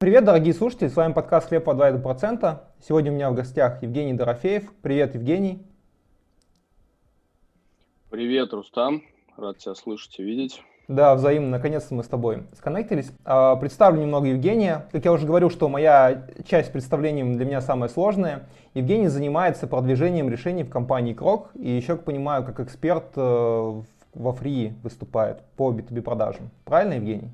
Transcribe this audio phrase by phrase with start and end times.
[0.00, 2.58] Привет, дорогие слушатели, с вами подкаст «Хлеб по 2,2%».
[2.80, 4.72] Сегодня у меня в гостях Евгений Дорофеев.
[4.80, 5.62] Привет, Евгений.
[8.08, 9.02] Привет, Рустам.
[9.36, 10.62] Рад тебя слышать и видеть.
[10.88, 11.50] Да, взаимно.
[11.50, 13.12] Наконец-то мы с тобой сконнектились.
[13.26, 14.88] А, представлю немного Евгения.
[14.90, 18.48] Как я уже говорил, что моя часть представления для меня самая сложная.
[18.72, 21.50] Евгений занимается продвижением решений в компании Крок.
[21.52, 23.82] И еще, как понимаю, как эксперт э,
[24.14, 26.48] во фри выступает по B2B продажам.
[26.64, 27.32] Правильно, Евгений?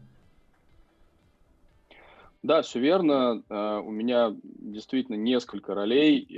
[2.46, 3.42] Да, все верно.
[3.48, 6.28] Uh, у меня действительно несколько ролей.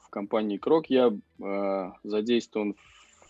[0.00, 2.76] В компании Крок я uh, задействован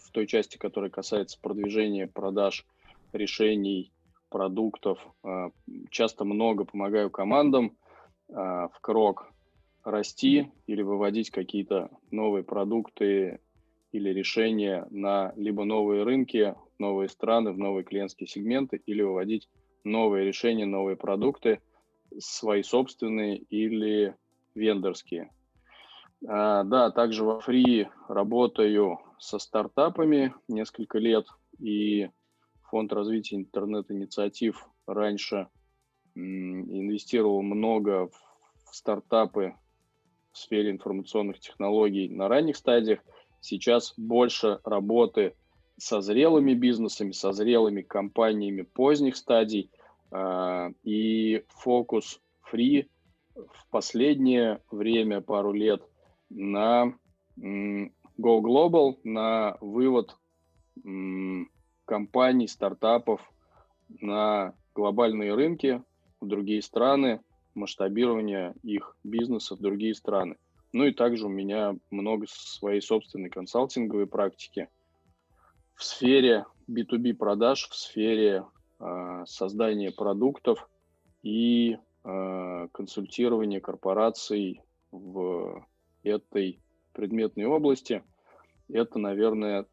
[0.04, 2.64] в той части, которая касается продвижения продаж
[3.12, 3.92] решений,
[4.28, 5.00] продуктов.
[5.90, 7.76] Часто много помогаю командам
[8.28, 9.32] в Крок
[9.82, 13.40] расти или выводить какие-то новые продукты
[13.90, 19.48] или решения на либо новые рынки, новые страны, в новые клиентские сегменты, или выводить
[19.82, 21.58] новые решения, новые продукты–
[22.18, 24.14] свои собственные или
[24.54, 25.30] вендорские.
[26.26, 31.26] А, да, также во Free работаю со стартапами несколько лет,
[31.58, 32.10] и
[32.64, 35.48] фонд развития интернет-инициатив раньше
[36.14, 39.54] инвестировал много в стартапы
[40.32, 43.00] в сфере информационных технологий на ранних стадиях.
[43.40, 45.34] Сейчас больше работы
[45.78, 49.70] со зрелыми бизнесами, со зрелыми компаниями поздних стадий–
[50.12, 52.88] и фокус Free
[53.34, 55.82] в последнее время, пару лет,
[56.28, 56.94] на
[57.38, 60.16] Go Global, на вывод
[61.84, 63.20] компаний, стартапов
[64.00, 65.82] на глобальные рынки,
[66.20, 67.20] в другие страны,
[67.54, 70.36] масштабирование их бизнеса в другие страны.
[70.72, 74.68] Ну и также у меня много своей собственной консалтинговой практики
[75.74, 78.59] в сфере B2B продаж, в сфере а,
[79.26, 80.68] создание продуктов
[81.22, 85.66] и а, консультирование корпораций в
[86.02, 86.60] этой
[86.92, 88.02] предметной области.
[88.68, 89.66] Это, наверное,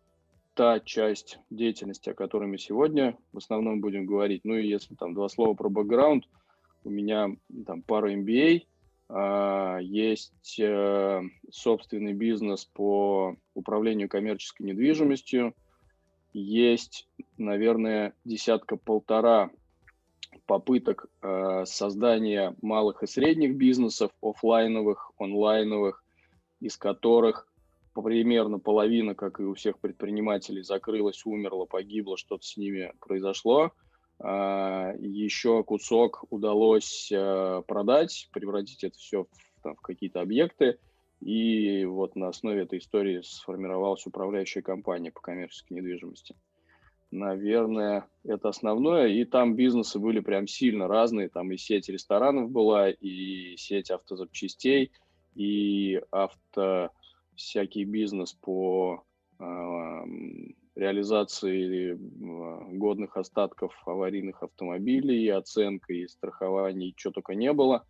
[0.54, 4.42] та часть деятельности, о которой мы сегодня в основном будем говорить.
[4.44, 6.26] Ну и если там два слова про бэкграунд,
[6.84, 7.30] у меня
[7.66, 8.64] там пара MBA,
[9.10, 15.54] а, есть э, собственный бизнес по управлению коммерческой недвижимостью,
[16.40, 19.50] есть, наверное, десятка-полтора
[20.46, 26.04] попыток э, создания малых и средних бизнесов, офлайновых, онлайновых,
[26.60, 27.48] из которых
[27.94, 33.72] примерно половина, как и у всех предпринимателей, закрылась, умерла, погибла, что-то с ними произошло.
[34.20, 40.78] Э, еще кусок удалось э, продать, превратить это все в, там, в какие-то объекты.
[41.20, 46.36] И вот на основе этой истории сформировалась управляющая компания по коммерческой недвижимости.
[47.10, 49.08] Наверное, это основное.
[49.08, 51.30] И там бизнесы были прям сильно разные.
[51.30, 54.92] Там и сеть ресторанов была, и сеть автозапчастей,
[55.36, 56.92] и авто
[57.36, 59.04] всякий бизнес по
[59.40, 59.44] э,
[60.76, 61.98] реализации э,
[62.74, 67.86] годных остатков аварийных автомобилей, и оценка, и страхование, и что только не было.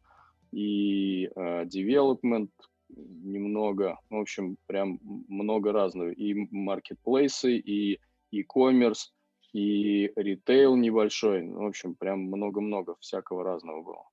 [0.51, 2.49] И э, development,
[2.89, 6.09] немного, в общем, прям много разного.
[6.09, 7.99] И маркетплейсы, и
[8.31, 9.11] e-commerce,
[9.53, 11.47] и ритейл небольшой.
[11.47, 14.03] В общем, прям много-много всякого разного было.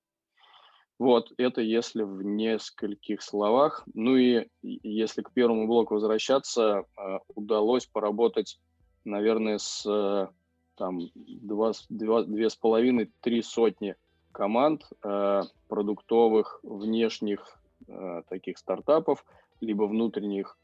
[0.97, 3.83] Вот, это если в нескольких словах.
[3.93, 8.59] Ну и если к первому блоку возвращаться, э, удалось поработать,
[9.03, 10.27] наверное, с э,
[10.75, 13.95] там два, два, две с половиной, три сотни
[14.31, 19.25] команд э, продуктовых, внешних э, таких стартапов,
[19.61, 20.57] либо внутренних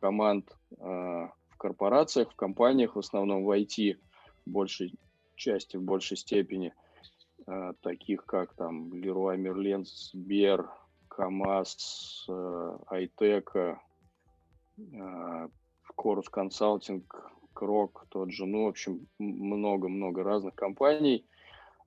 [0.00, 3.98] команд э, в корпорациях, в компаниях, в основном в IT,
[4.46, 4.94] в большей
[5.34, 6.72] части, в большей степени,
[7.46, 10.68] э, таких как там Leroy Merlin, Сбер,
[11.08, 13.80] КАМАЗ, э, Айтека,
[15.94, 21.24] Корус Консалтинг, Крок, тот же, ну, в общем, много-много разных компаний.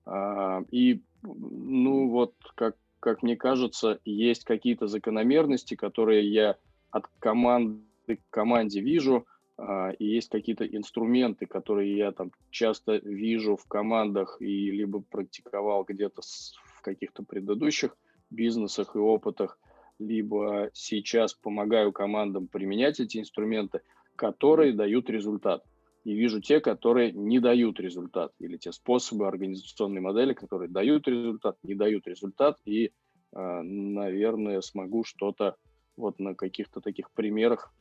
[0.04, 6.56] Э, и, ну, вот, как как мне кажется, есть какие-то закономерности, которые я
[6.90, 7.82] от команды
[8.16, 9.26] к команде вижу,
[9.56, 15.84] а, и есть какие-то инструменты, которые я там часто вижу в командах и либо практиковал
[15.84, 17.96] где-то в каких-то предыдущих
[18.30, 19.58] бизнесах и опытах,
[19.98, 23.82] либо сейчас помогаю командам применять эти инструменты,
[24.16, 25.64] которые дают результат
[26.04, 31.56] и вижу те, которые не дают результат, или те способы организационной модели, которые дают результат,
[31.62, 32.92] не дают результат, и,
[33.32, 35.56] а, наверное, смогу что-то
[35.96, 37.72] вот на каких-то таких примерах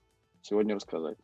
[0.42, 1.18] сегодня рассказать.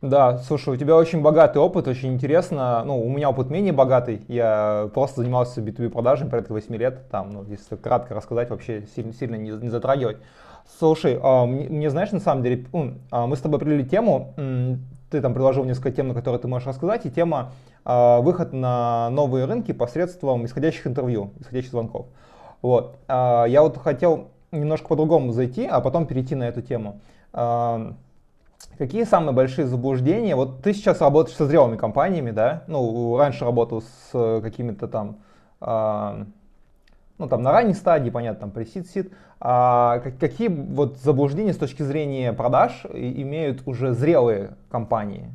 [0.00, 2.82] Да, слушай, у тебя очень богатый опыт, очень интересно.
[2.86, 4.22] Ну, у меня опыт менее богатый.
[4.28, 7.10] Я просто занимался B2B продажами порядка 8 лет.
[7.10, 10.16] Там, ну, если кратко рассказать, вообще сильно, сильно не, не затрагивать.
[10.78, 12.64] Слушай, а, мне, знаешь, на самом деле,
[13.10, 14.34] а, мы с тобой определили тему.
[15.10, 17.06] Ты там предложил несколько тем, на которые ты можешь рассказать.
[17.06, 17.52] И тема
[17.84, 22.06] а, выход на новые рынки посредством исходящих интервью, исходящих звонков.
[22.62, 22.96] Вот.
[23.08, 27.00] А, я вот хотел немножко по-другому зайти, а потом перейти на эту тему.
[27.32, 27.94] А,
[28.78, 30.34] Какие самые большие заблуждения?
[30.34, 32.64] Вот ты сейчас работаешь со зрелыми компаниями, да?
[32.66, 35.18] Ну, раньше работал с э, какими-то там,
[35.60, 36.24] э,
[37.20, 39.12] ну, там на ранней стадии, понятно, там пресид сид.
[39.40, 45.30] А какие вот заблуждения с точки зрения продаж имеют уже зрелые компании?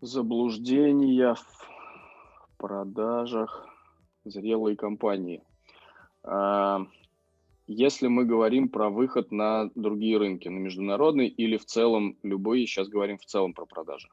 [0.00, 3.68] Заблуждения в продажах
[4.24, 5.42] зрелые компании.
[6.22, 6.80] А,
[7.66, 12.88] если мы говорим про выход на другие рынки, на международный или в целом любые, сейчас
[12.88, 14.08] говорим в целом про продажи.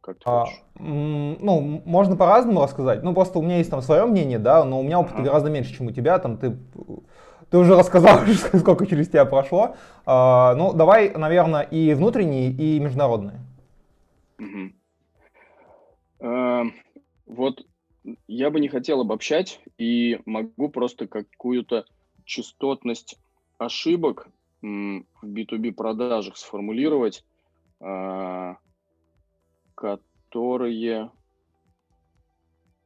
[0.00, 0.62] Как ты а, хочешь?
[0.78, 3.02] Ну, можно по-разному рассказать.
[3.02, 5.24] Ну, просто у меня есть там свое мнение, да, но у меня опыта ага.
[5.24, 6.18] гораздо меньше, чем у тебя.
[6.18, 6.56] Там ты,
[7.50, 8.20] ты уже рассказал,
[8.54, 9.76] сколько через тебя прошло.
[10.06, 13.40] А, ну, давай, наверное, и внутренние, и международные.
[16.20, 16.64] А,
[17.26, 17.64] вот
[18.26, 21.84] я бы не хотел обобщать и могу просто какую-то
[22.24, 23.18] частотность
[23.58, 24.28] ошибок
[24.62, 27.24] в B2B продажах сформулировать,
[27.80, 28.56] а,
[29.80, 31.10] которые,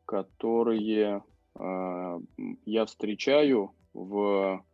[0.07, 1.25] которые
[1.57, 2.21] а,
[2.65, 4.65] я встречаю в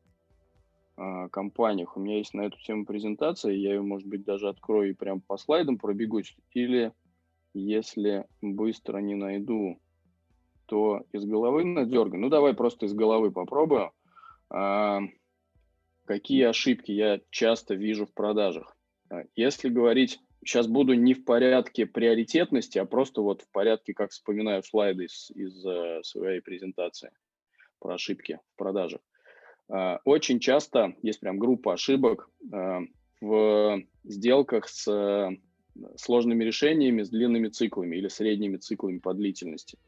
[0.98, 1.96] а, компаниях.
[1.96, 5.22] У меня есть на эту тему презентация, я ее, может быть, даже открою и прям
[5.22, 6.92] по слайдам пробегусь, или
[7.54, 9.80] если быстро не найду,
[10.66, 12.20] то из головы надергаю.
[12.20, 13.92] Ну, давай просто из головы попробую.
[14.50, 15.00] А,
[16.04, 18.76] какие ошибки я часто вижу в продажах?
[19.34, 24.62] Если говорить, сейчас буду не в порядке приоритетности, а просто вот в порядке, как вспоминаю
[24.62, 27.10] слайды из, из uh, своей презентации
[27.78, 29.00] про ошибки в продажах.
[29.70, 32.86] Uh, очень часто есть прям группа ошибок uh,
[33.20, 35.30] в сделках с
[35.96, 39.78] сложными решениями, с длинными циклами или средними циклами по длительности.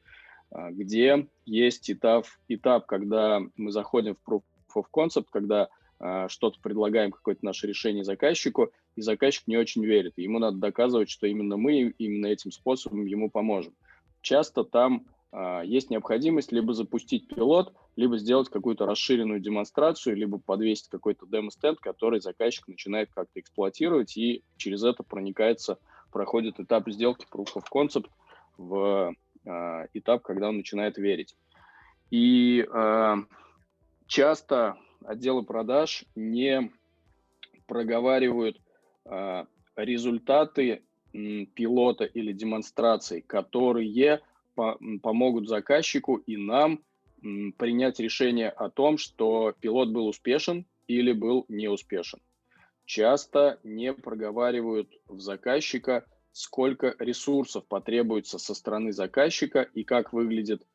[0.50, 4.42] А, где есть этап, этап, когда мы заходим в Proof
[4.76, 5.68] of Concept, когда
[5.98, 10.14] а, что-то предлагаем, какое-то наше решение заказчику, и заказчик не очень верит.
[10.16, 13.74] Ему надо доказывать, что именно мы именно этим способом ему поможем.
[14.20, 20.88] Часто там а, есть необходимость либо запустить пилот, либо сделать какую-то расширенную демонстрацию, либо подвесить
[20.88, 25.78] какой-то демо-стенд, который заказчик начинает как-то эксплуатировать, и через это проникается,
[26.10, 28.08] проходит этап сделки Proof of Concept
[28.58, 29.14] в
[29.44, 31.34] э, этап, когда он начинает верить.
[32.10, 33.14] И э,
[34.06, 36.70] часто отделы продаж не
[37.66, 38.60] проговаривают э,
[39.76, 40.82] результаты
[41.12, 44.20] м, пилота или демонстрации, которые
[44.54, 46.82] по помогут заказчику и нам
[47.56, 52.20] принять решение о том, что пилот был успешен или был неуспешен.
[52.84, 60.66] Часто не проговаривают в заказчика сколько ресурсов потребуется со стороны заказчика и как выглядит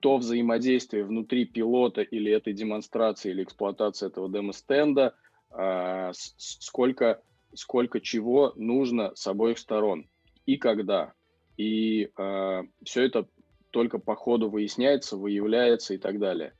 [0.00, 5.14] то взаимодействие внутри пилота или этой демонстрации или эксплуатации этого демо-стенда,
[5.50, 7.22] э, сколько,
[7.56, 10.08] сколько чего нужно с обоих сторон
[10.44, 11.12] и когда.
[11.56, 13.28] И э, а, все это
[13.70, 16.54] только по ходу выясняется, выявляется и так далее.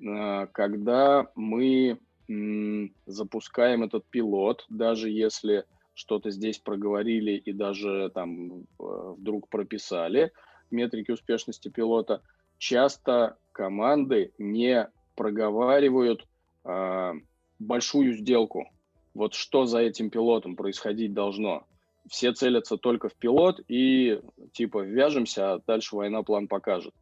[0.00, 5.64] Э, когда мы м, запускаем этот пилот, даже если
[5.94, 10.32] что-то здесь проговорили и даже там вдруг прописали
[10.70, 12.22] метрики успешности пилота,
[12.58, 16.26] часто команды не проговаривают
[16.64, 17.12] э,
[17.58, 18.68] большую сделку.
[19.16, 21.66] Вот что за этим пилотом происходить должно.
[22.06, 24.20] Все целятся только в пилот и
[24.52, 26.94] типа вяжемся, а дальше война план покажет.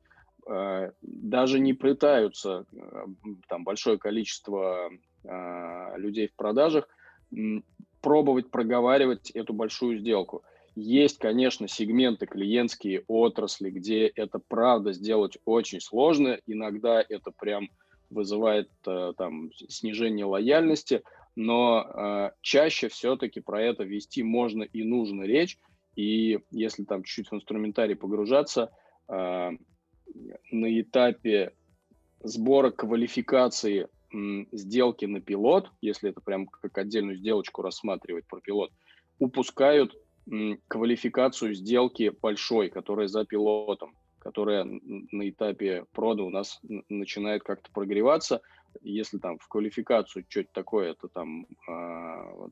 [0.47, 3.07] Э, даже не пытаются э,
[3.49, 4.91] там большое количество
[5.25, 6.89] э, людей в продажах
[8.01, 10.45] пробовать проговаривать эту большую сделку.
[10.77, 16.39] Есть, конечно, сегменты клиентские отрасли, где это правда сделать очень сложно.
[16.47, 17.71] Иногда это прям
[18.11, 21.03] вызывает там снижение лояльности,
[21.37, 25.59] но э, чаще все-таки про это вести можно и нужно речь.
[25.97, 28.73] И если там чуть-чуть в инструментарий погружаться,
[29.09, 29.51] э,
[30.53, 31.53] на этапе
[32.23, 33.89] сбора квалификации
[34.53, 38.71] сделки на пилот, если это прям как отдельную сделочку рассматривать про пилот,
[39.19, 39.97] упускают
[40.69, 48.41] квалификацию сделки большой, которая за пилотом, которая на этапе прода у нас начинает как-то прогреваться.
[48.83, 51.47] Если там в квалификацию что-то такое, это там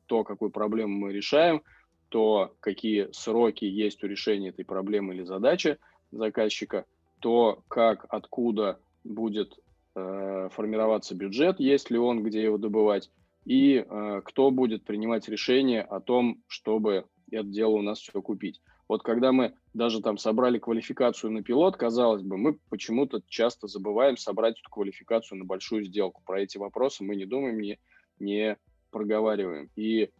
[0.07, 1.61] то, какую проблему мы решаем,
[2.09, 5.79] то какие сроки есть у решения этой проблемы или задачи
[6.11, 6.85] заказчика,
[7.19, 9.57] то как, откуда будет
[9.95, 13.09] э, формироваться бюджет, есть ли он, где его добывать,
[13.45, 18.61] и э, кто будет принимать решение о том, чтобы это дело у нас все купить.
[18.87, 24.17] Вот когда мы даже там собрали квалификацию на пилот, казалось бы, мы почему-то часто забываем
[24.17, 26.21] собрать эту квалификацию на большую сделку.
[26.25, 27.79] Про эти вопросы мы не думаем, не,
[28.19, 28.57] не
[28.91, 29.69] проговариваем.
[29.75, 30.11] И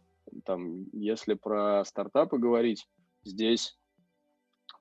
[0.44, 2.88] там, если про стартапы говорить,
[3.22, 3.78] здесь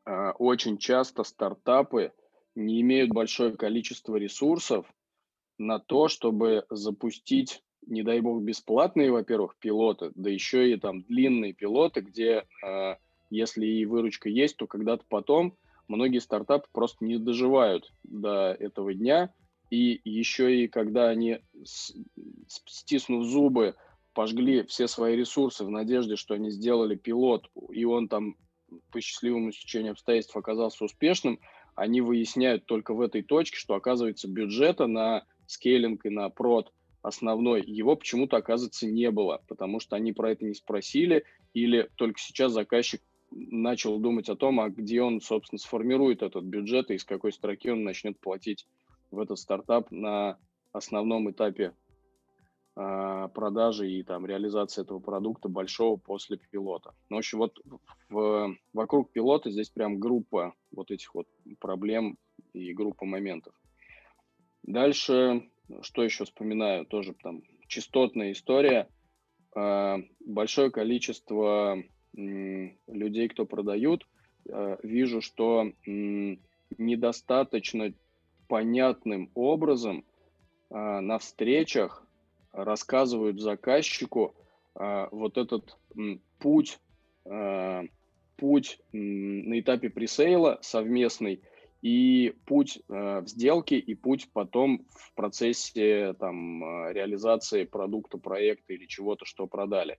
[0.06, 2.14] э, очень часто стартапы
[2.56, 4.86] не имеют большое количество ресурсов
[5.58, 11.54] на то, чтобы запустить, не дай бог, бесплатные, во-первых, пилоты, да еще и там длинные
[11.54, 12.96] пилоты, где, э,
[13.34, 19.34] если и выручка есть, то когда-то потом многие стартапы просто не доживают до этого дня,
[19.70, 21.40] и еще и когда они,
[22.68, 23.76] стиснув зубы,
[24.14, 28.36] пожгли все свои ресурсы в надежде, что они сделали пилот, и он там
[28.92, 31.40] по счастливому стечению обстоятельств оказался успешным,
[31.76, 36.72] они выясняют только в этой точке, что оказывается бюджета на скейлинг и на прод
[37.02, 42.20] основной, его почему-то, оказывается, не было, потому что они про это не спросили, или только
[42.20, 43.02] сейчас заказчик
[43.36, 47.70] начал думать о том, а где он, собственно, сформирует этот бюджет и из какой строки
[47.70, 48.68] он начнет платить
[49.12, 50.38] в этот стартап на
[50.72, 51.74] основном этапе
[52.76, 56.94] а, продажи и там реализации этого продукта большого после пилота.
[57.10, 57.60] Ну, в общем, вот
[58.10, 61.28] в, вокруг пилота здесь прям группа вот этих вот
[61.60, 62.18] проблем
[62.54, 63.54] и группа моментов.
[64.64, 65.50] Дальше,
[65.82, 68.88] что еще вспоминаю, тоже там частотная история.
[69.56, 71.78] А, большое количество
[72.14, 74.08] людей, кто продают,
[74.50, 75.72] а, вижу, что
[76.78, 77.94] недостаточно
[78.48, 80.04] понятным образом
[80.70, 82.04] на встречах
[82.54, 84.36] рассказывают заказчику
[84.76, 85.78] э, вот этот
[86.40, 86.80] путь,
[87.26, 87.84] э,
[88.38, 91.42] путь на этапе пресейла совместный
[91.82, 98.86] и путь э, в сделке и путь потом в процессе там реализации продукта, проекта или
[98.86, 99.98] чего-то, что продали.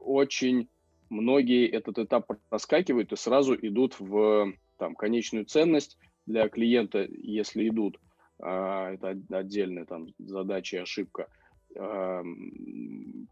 [0.00, 0.68] Очень
[1.10, 8.00] многие этот этап проскакивают и сразу идут в там, конечную ценность для клиента, если идут.
[8.38, 11.28] А, это отдельная там задача и ошибка.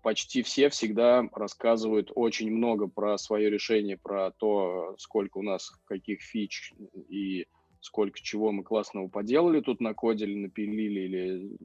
[0.03, 6.21] Почти все всегда рассказывают очень много про свое решение, про то, сколько у нас каких
[6.21, 6.75] фич
[7.09, 7.47] и
[7.81, 11.57] сколько чего мы классного поделали тут накодили, напилили или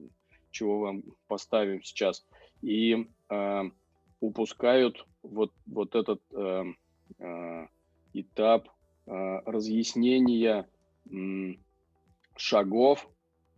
[0.50, 2.26] чего вам поставим сейчас.
[2.62, 3.62] И э,
[4.20, 6.64] упускают вот, вот этот э,
[7.18, 7.66] э,
[8.12, 8.68] этап
[9.06, 10.68] э, разъяснения
[11.10, 11.54] э,
[12.36, 13.08] шагов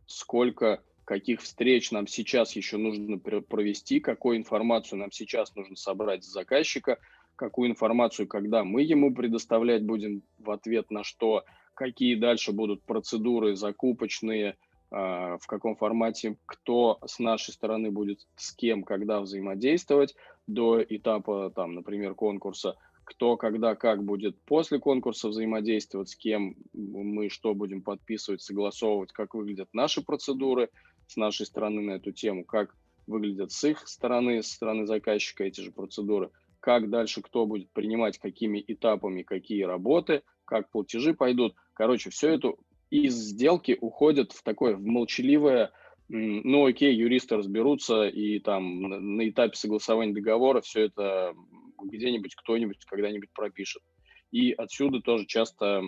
[0.06, 6.32] сколько каких встреч нам сейчас еще нужно провести, какую информацию нам сейчас нужно собрать с
[6.32, 6.98] заказчика,
[7.36, 13.56] какую информацию, когда мы ему предоставлять будем в ответ на что, какие дальше будут процедуры
[13.56, 14.56] закупочные,
[14.90, 20.14] а, в каком формате, кто с нашей стороны будет с кем, когда взаимодействовать
[20.52, 27.28] до этапа, там, например, конкурса, кто, когда, как будет после конкурса взаимодействовать, с кем мы
[27.28, 30.70] что будем подписывать, согласовывать, как выглядят наши процедуры
[31.06, 32.74] с нашей стороны на эту тему, как
[33.06, 36.30] выглядят с их стороны, со стороны заказчика эти же процедуры,
[36.60, 41.54] как дальше кто будет принимать, какими этапами, какие работы, как платежи пойдут.
[41.74, 42.54] Короче, все это
[42.90, 45.72] из сделки уходит в такое в молчаливое,
[46.14, 48.82] ну окей, юристы разберутся, и там
[49.16, 51.34] на этапе согласования договора все это
[51.82, 53.82] где-нибудь кто-нибудь когда-нибудь пропишет.
[54.30, 55.82] И отсюда тоже часто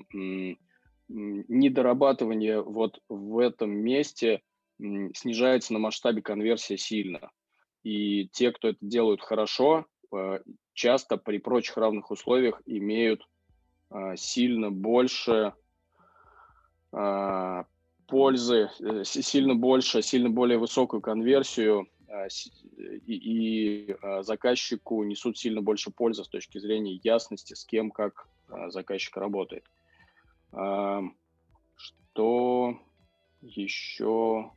[1.09, 4.41] недорабатывание вот в этом месте
[4.79, 7.31] снижается на масштабе конверсии сильно.
[7.83, 10.39] И те, кто это делают хорошо, э,
[10.73, 13.29] часто при прочих равных условиях имеют
[13.91, 15.53] э, сильно больше
[16.93, 17.65] э,
[18.07, 18.71] пользы,
[19.05, 22.27] сильно больше, сильно более высокую конверсию а,
[23.07, 28.29] и, и а, заказчику несут сильно больше пользы с точки зрения ясности, с кем, как
[28.49, 29.65] а, заказчик работает.
[31.77, 32.79] Что
[33.43, 34.53] еще?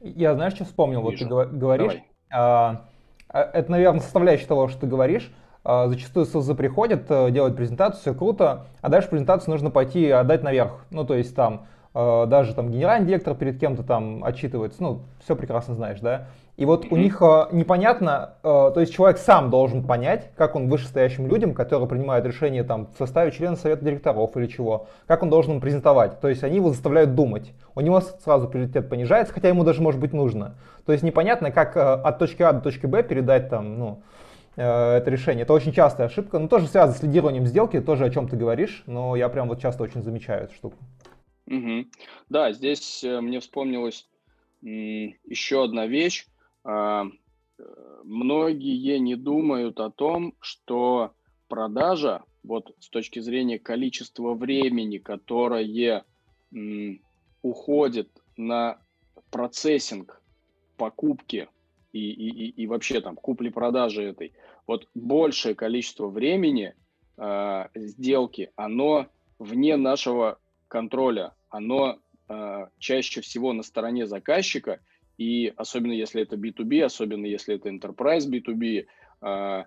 [0.00, 1.08] Я, знаешь, что вспомнил?
[1.08, 1.26] Вижу.
[1.28, 2.02] Вот ты говоришь.
[2.30, 2.88] А,
[3.28, 5.32] это, наверное, составляющая того, что ты говоришь.
[5.64, 10.84] Зачастую СЛЗ приходят, э, делают презентацию, все круто, а дальше презентацию нужно пойти отдать наверх.
[10.90, 15.36] Ну, то есть там э, даже там генеральный директор перед кем-то там отчитывается, ну, все
[15.36, 16.28] прекрасно знаешь, да.
[16.58, 20.68] И вот у них э, непонятно, э, то есть человек сам должен понять, как он
[20.68, 25.30] вышестоящим людям, которые принимают решения там в составе члена совета директоров или чего, как он
[25.30, 26.20] должен им презентовать.
[26.20, 27.54] То есть они его заставляют думать.
[27.74, 30.54] У него сразу приоритет понижается, хотя ему даже может быть нужно.
[30.84, 34.02] То есть непонятно, как э, от точки А до точки Б передать там, ну,
[34.56, 35.44] э, это решение.
[35.44, 38.82] Это очень частая ошибка, но тоже связано с лидированием сделки, тоже о чем ты говоришь,
[38.86, 40.76] но я прям вот часто очень замечаю эту штуку.
[41.46, 41.86] Угу.
[42.28, 44.08] Да, здесь э, мне вспомнилась
[44.62, 46.26] еще одна вещь.
[46.64, 47.06] А,
[48.04, 51.14] многие не думают о том, что
[51.48, 56.04] продажа, вот с точки зрения количества времени, которое
[57.42, 58.78] уходит на
[59.30, 60.22] процессинг
[60.76, 61.48] покупки
[61.92, 64.32] и, и, и вообще там купли-продажи этой,
[64.66, 66.74] вот большее количество времени
[67.16, 69.06] э, сделки, оно
[69.38, 70.38] вне нашего
[70.72, 71.98] контроля, оно
[72.28, 74.80] э, чаще всего на стороне заказчика,
[75.18, 78.86] и особенно если это B2B, особенно если это Enterprise B2B,
[79.20, 79.64] э,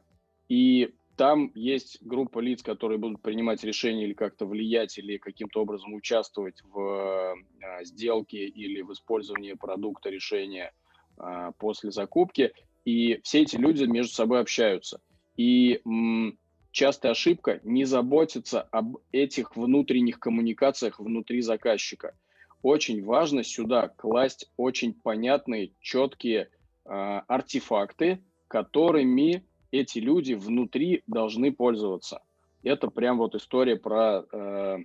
[0.49, 5.93] и там есть группа лиц, которые будут принимать решения или как-то влиять, или каким-то образом
[5.93, 10.73] участвовать в э, сделке или в использовании продукта решения–
[11.17, 12.51] а, после закупки,
[12.83, 14.99] и все эти люди между собой общаются.
[15.37, 16.37] И м,
[16.75, 22.15] частая ошибка не заботиться об этих внутренних коммуникациях внутри заказчика.
[22.61, 26.49] Очень важно сюда класть очень понятные, четкие
[26.83, 32.21] э, артефакты, которыми эти люди внутри должны пользоваться.
[32.61, 34.77] Это прям вот история про э,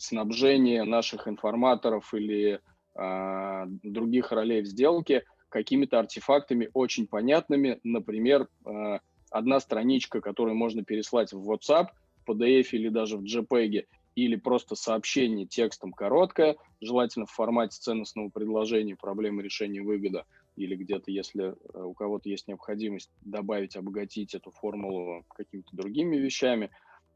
[0.00, 2.60] снабжение наших информаторов или
[2.94, 7.80] э, других ролей в сделке какими-то артефактами очень понятными.
[7.84, 8.98] Например, э,
[9.32, 11.88] одна страничка, которую можно переслать в WhatsApp,
[12.24, 18.28] в PDF или даже в JPEG, или просто сообщение текстом короткое, желательно в формате ценностного
[18.28, 24.50] предложения, проблемы решения выгода, или где-то, если э, у кого-то есть необходимость добавить, обогатить эту
[24.50, 26.70] формулу какими-то другими вещами,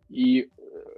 [0.08, 0.48] и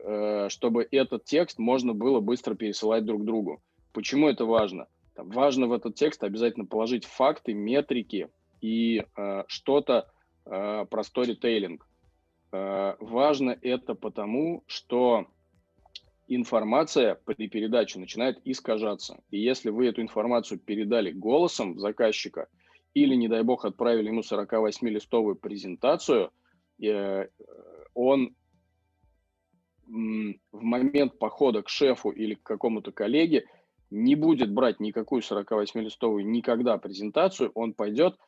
[0.05, 3.61] э, чтобы этот текст можно было быстро пересылать друг другу.
[3.93, 4.87] Почему это важно?
[5.15, 8.29] Там важно в этот текст обязательно положить факты, метрики
[8.61, 10.09] и э, что-то
[10.49, 11.87] э, про сторитейлинг.
[12.53, 15.27] Э, важно это потому, что
[16.27, 19.21] информация при передаче начинает искажаться.
[19.31, 22.49] И если вы эту информацию передали голосом заказчика
[22.95, 26.31] или, не дай бог, отправили ему 48-листовую презентацию,
[26.83, 27.29] э,
[27.95, 28.35] он
[29.89, 33.47] в момент похода к шефу или к какому-то коллеге
[33.91, 38.19] не будет брать никакую 48-листовую никогда презентацию, он пойдет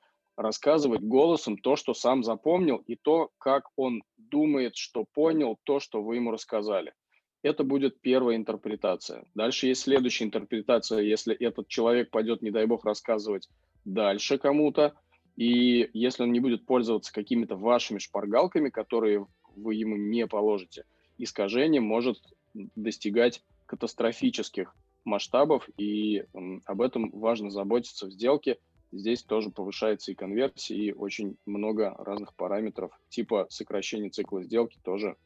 [0.41, 6.03] рассказывать голосом то, что сам запомнил, и то, как он думает, что понял то, что
[6.03, 6.95] вы ему рассказали.
[7.43, 9.25] Это будет первая интерпретация.
[9.35, 13.49] Дальше есть следующая интерпретация, если этот человек пойдет, не дай бог, рассказывать
[13.85, 14.95] дальше кому-то,
[15.37, 19.27] и если он не будет пользоваться какими-то вашими шпаргалками, которые
[19.57, 20.85] вы ему не положите,
[21.19, 22.19] искажение может
[22.55, 24.75] достигать катастрофических
[25.05, 26.25] масштабов, и
[26.65, 28.59] об этом важно заботиться в сделке.
[28.93, 35.17] Здесь тоже повышается и конверсия, и очень много разных параметров, типа сокращения цикла сделки тоже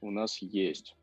[0.00, 0.96] у нас есть.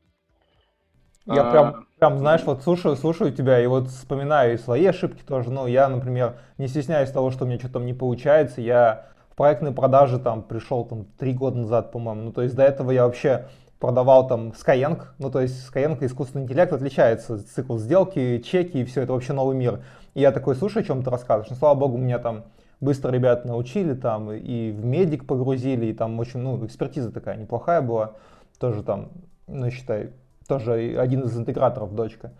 [1.26, 1.52] Я а...
[1.52, 5.52] прям, прям, знаешь, вот слушаю, слушаю тебя и вот вспоминаю и свои ошибки тоже.
[5.52, 8.62] Ну, я, например, не стесняюсь того, что у меня что-то там не получается.
[8.62, 12.24] Я в проектной продаже там пришел там три года назад, по-моему.
[12.24, 13.48] Ну, то есть до этого я вообще
[13.80, 18.86] продавал там Skyeng, ну то есть Skyeng и искусственный интеллект отличается, цикл сделки, чеки и
[18.86, 19.82] все, это вообще новый мир.
[20.14, 21.50] И я такой, слушай, о чем ты рассказываешь?
[21.50, 22.44] Ну, слава богу, меня там
[22.82, 27.82] быстро ребят научили, там и в медик погрузили, и там очень, ну, экспертиза такая неплохая
[27.82, 28.14] была,
[28.60, 29.10] тоже там,
[29.48, 30.12] ну, считай,
[30.48, 32.32] тоже один из интеграторов дочка.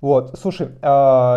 [0.00, 0.88] Вот, слушай, э,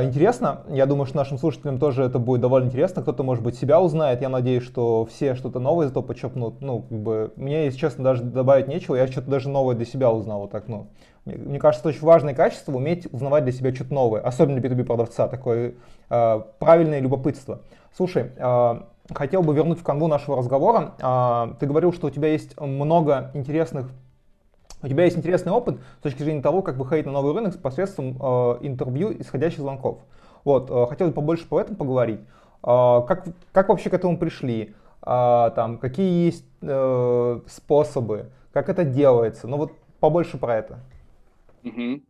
[0.05, 3.81] интересно, я думаю, что нашим слушателям тоже это будет довольно интересно, кто-то, может быть, себя
[3.81, 8.05] узнает, я надеюсь, что все что-то новое этого почерпнут, ну, как бы, мне, если честно,
[8.05, 10.87] даже добавить нечего, я что-то даже новое для себя узнал, вот так, ну,
[11.25, 15.27] мне, кажется, очень важное качество, уметь узнавать для себя что-то новое, особенно для B2B продавца,
[15.27, 15.73] такое
[16.09, 17.63] э, правильное любопытство.
[17.93, 18.81] Слушай, э,
[19.13, 20.93] хотел бы вернуть в канву нашего разговора,
[21.59, 23.91] ты говорил, что у тебя есть много интересных
[24.83, 28.17] у тебя есть интересный опыт с точки зрения того, как выходить на новый рынок посредством
[28.19, 29.99] э, интервью исходящих звонков.
[30.43, 32.19] Вот, э, хотел бы побольше по этому поговорить.
[32.63, 34.75] Э, как, как вообще к этому пришли?
[35.01, 38.29] Э, там, какие есть э, способы?
[38.51, 39.47] Как это делается?
[39.47, 40.79] Ну вот побольше про это.
[41.63, 42.01] Угу.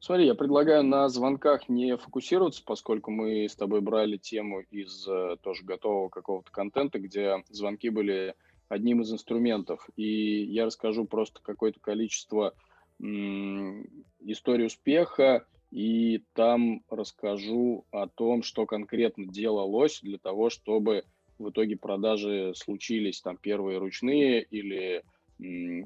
[0.00, 5.36] Смотри, я предлагаю на звонках не фокусироваться, поскольку мы с тобой брали тему из э,
[5.42, 8.34] тоже готового какого-то контента, где звонки были
[8.68, 9.88] одним из инструментов.
[9.96, 12.54] И я расскажу просто какое-то количество
[13.00, 21.04] историй успеха и там расскажу о том, что конкретно делалось для того, чтобы
[21.38, 25.04] в итоге продажи случились там первые ручные или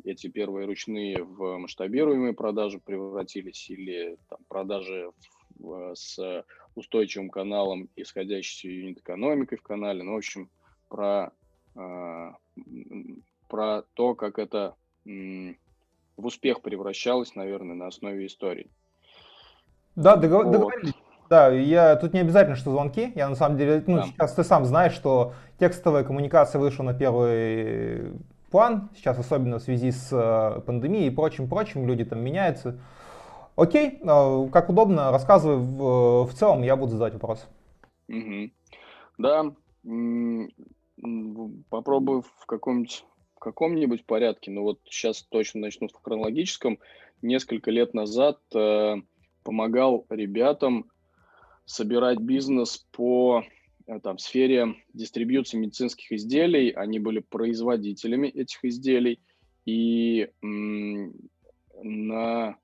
[0.05, 5.11] эти первые ручные в масштабируемые продажи превратились или там, продажи
[5.59, 10.03] в, с устойчивым каналом, исходящей юнит-экономикой в канале.
[10.03, 10.49] Ну, в общем,
[10.89, 11.31] про, э,
[11.75, 14.75] про то, как это
[15.07, 15.55] э,
[16.17, 18.71] в успех превращалось, наверное, на основе истории.
[19.95, 20.53] Да, договор, вот.
[20.53, 20.95] договорились.
[21.29, 23.13] Да, я тут не обязательно, что звонки.
[23.15, 24.03] Я на самом деле, ну, да.
[24.03, 28.13] сейчас ты сам знаешь, что текстовая коммуникация вышла на первый
[28.51, 28.91] план.
[28.95, 32.79] Сейчас особенно в связи с э, пандемией и прочим-прочим, люди там меняются.
[33.57, 37.47] Окей, э, как удобно, рассказывай в, в целом, я буду задать вопрос.
[38.09, 38.51] Угу.
[39.19, 39.53] Да,
[41.71, 43.05] попробую в каком-нибудь
[43.43, 46.79] каком-нибудь порядке, но вот сейчас точно начну в хронологическом.
[47.23, 48.95] Несколько лет назад э,
[49.43, 50.91] помогал ребятам
[51.65, 53.43] собирать бизнес по
[53.87, 56.71] э, там, сфере дистрибьюции медицинских изделий.
[56.71, 59.21] Они были производителями этих изделий.
[59.65, 60.31] И
[61.83, 62.57] на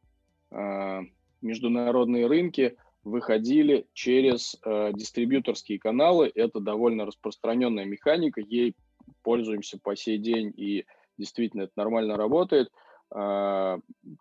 [0.50, 1.00] э,
[1.42, 6.30] международные рынки выходили через э, дистрибьюторские каналы.
[6.34, 8.74] Это довольно распространенная механика, ей
[9.22, 10.84] пользуемся по сей день, и
[11.16, 12.70] действительно это нормально работает.
[13.14, 13.78] Э,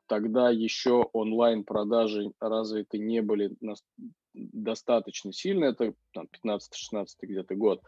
[0.07, 3.51] тогда еще онлайн-продажи развиты не были
[4.33, 7.81] достаточно сильно, это там, 15-16 где-то год,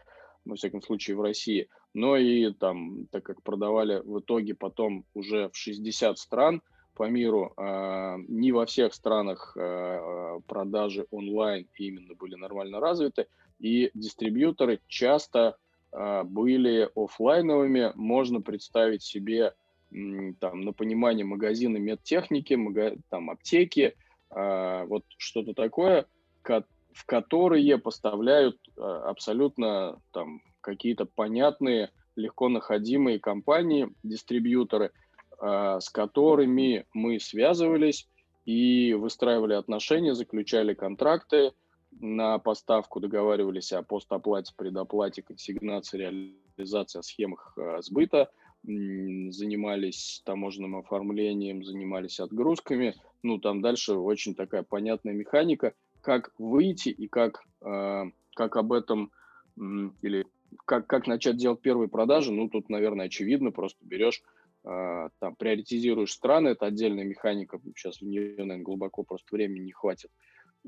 [0.44, 5.48] во всяком случае в России, но и там, так как продавали в итоге потом уже
[5.50, 6.62] в 60 стран
[7.00, 13.26] по миру, э, не во всех странах э, продажи онлайн именно были нормально развиты,
[13.58, 15.56] и дистрибьюторы часто
[15.92, 19.54] были офлайновыми, можно представить себе
[19.90, 23.96] там, на понимание магазины медтехники, мага, там, аптеки,
[24.30, 26.06] вот что-то такое–
[26.92, 34.92] в которые поставляют абсолютно там какие-то понятные, легко находимые компании, дистрибьюторы,
[35.40, 38.08] с которыми мы связывались
[38.44, 41.52] и выстраивали отношения, заключали контракты
[42.00, 48.30] на поставку, договаривались о постоплате, предоплате, консигнации, реализации, о схемах э, сбыта,
[48.62, 52.94] занимались таможенным оформлением, занимались отгрузками.
[53.22, 59.10] Ну, там дальше очень такая понятная механика– как выйти и как, э, как об этом
[60.02, 60.26] или
[60.64, 64.22] как, как начать делать первые продажи, ну, тут, наверное, очевидно, просто берешь,
[64.62, 70.10] там, приоритизируешь страны, это отдельная механика, сейчас в нее, наверное, глубоко просто времени не хватит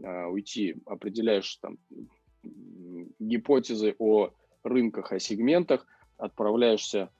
[0.02, 1.78] э, уйти, определяешь там
[3.18, 4.30] гипотезы о
[4.64, 7.10] рынках, о сегментах, отправляешься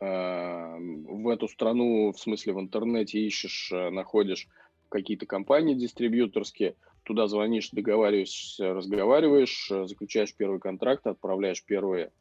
[0.00, 4.46] в эту страну, в смысле в интернете ищешь, находишь
[4.88, 12.12] какие-то компании дистрибьюторские, туда звонишь, договариваешься, разговариваешь, заключаешь первый контракт, отправляешь первые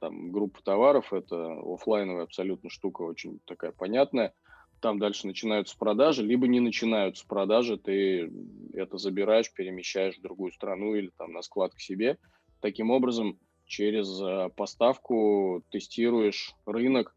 [0.00, 4.34] там, группу товаров, это офлайновая абсолютно штука, очень такая понятная.
[4.80, 8.32] Там дальше начинаются продажи, либо не начинаются продажи, ты
[8.74, 12.18] это забираешь, перемещаешь в другую страну или там на склад к себе.
[12.60, 17.14] Таким образом, через э, поставку тестируешь рынок,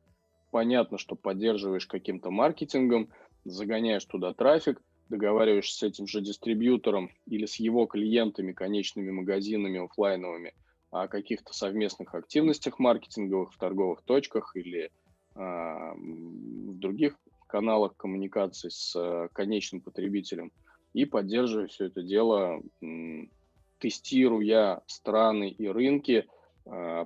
[0.51, 3.09] понятно, что поддерживаешь каким-то маркетингом,
[3.45, 10.53] загоняешь туда трафик, договариваешься с этим же дистрибьютором или с его клиентами, конечными магазинами офлайновыми
[10.91, 14.91] о каких-то совместных активностях маркетинговых в торговых точках или
[15.35, 17.15] э, в других
[17.47, 20.51] каналах коммуникации с э, конечным потребителем
[20.93, 22.61] и поддерживая все это дело,
[23.79, 26.27] тестируя страны и рынки,
[26.65, 27.05] э,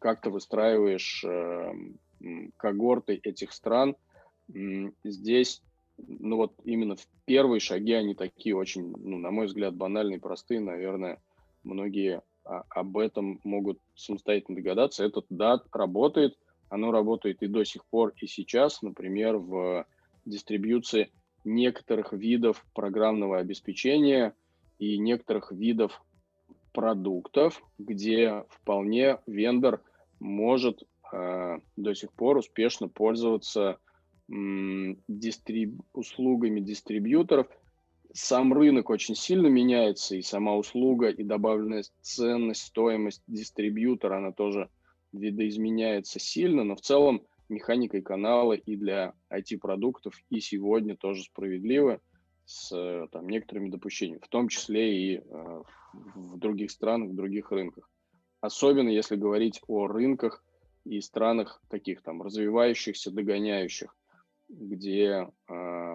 [0.00, 1.72] как-то выстраиваешь э,
[2.56, 3.96] когорты этих стран.
[5.04, 5.62] Здесь
[6.06, 10.60] ну вот именно в первые шаги они такие очень, ну, на мой взгляд, банальные, простые,
[10.60, 11.20] наверное,
[11.64, 15.04] многие а, об этом могут самостоятельно догадаться.
[15.04, 19.86] Этот дат работает, оно работает и до сих пор, и сейчас, например, в
[20.24, 21.10] дистрибьюции
[21.44, 24.34] некоторых видов программного обеспечения
[24.78, 26.02] и некоторых видов
[26.72, 29.82] продуктов, где вполне вендор
[30.20, 30.82] может
[31.12, 33.78] э, до сих пор успешно пользоваться
[34.28, 35.80] дистриб...
[35.94, 37.48] услугами дистрибьюторов.
[38.12, 44.70] Сам рынок очень сильно меняется, и сама услуга, и добавленная ценность, стоимость дистрибьютора, она тоже
[45.12, 52.00] видоизменяется сильно, но в целом механикой канала и для IT-продуктов и сегодня тоже справедливо
[52.44, 57.90] с там, некоторыми допущениями, в том числе и э, в других странах, в других рынках.
[58.40, 60.44] Особенно если говорить о рынках
[60.84, 63.94] и странах таких там развивающихся, догоняющих
[64.48, 65.94] где э,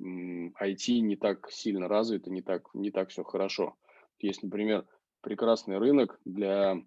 [0.00, 3.76] IT не так сильно развито, не так, не так все хорошо.
[4.18, 4.86] Есть, например,
[5.20, 6.82] прекрасный рынок для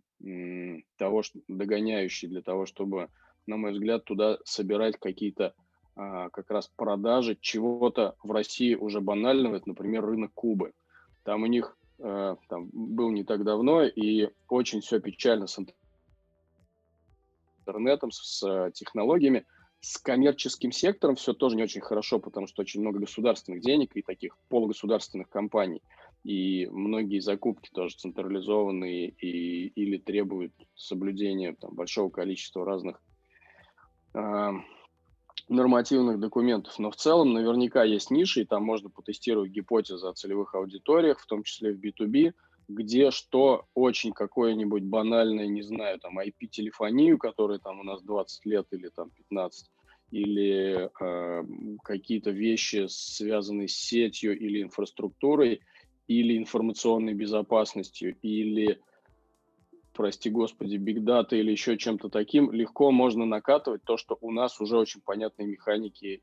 [0.98, 3.10] того, что, догоняющий для того, чтобы,
[3.46, 5.54] на мой взгляд, туда собирать какие-то
[5.96, 10.74] а, как раз продажи чего-то в России уже банального, это, например, рынок Кубы.
[11.24, 15.60] Там у них а, там, был не так давно, и очень все печально с
[17.66, 19.46] интернетом, с технологиями.
[19.86, 24.02] С коммерческим сектором все тоже не очень хорошо, потому что очень много государственных денег и
[24.02, 25.82] таких полугосударственных компаний.
[26.24, 33.02] И многие закупки тоже централизованные и, или требуют соблюдения там, большого количества разных
[34.14, 34.52] э,
[35.50, 36.80] нормативных документов.
[36.80, 41.26] Но в целом наверняка есть ниши, и там можно потестировать гипотезы о целевых аудиториях, в
[41.26, 42.34] том числе в B2B,
[42.74, 48.68] где что очень какое-нибудь банальное, не знаю, там IP-телефонию, которая там у нас 20 лет
[48.72, 49.70] или там 15,
[50.12, 51.44] или э,
[51.84, 55.62] какие-то вещи, связанные с сетью или инфраструктурой,
[56.08, 58.80] или информационной безопасностью, или,
[59.94, 64.78] прости господи, бигдата или еще чем-то таким, легко можно накатывать то, что у нас уже
[64.78, 66.22] очень понятные механики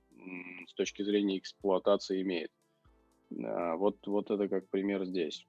[0.68, 2.50] с точки зрения эксплуатации имеет.
[3.44, 5.46] А, вот, вот это как пример здесь.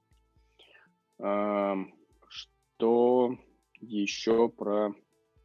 [1.22, 3.38] Что
[3.80, 4.96] еще про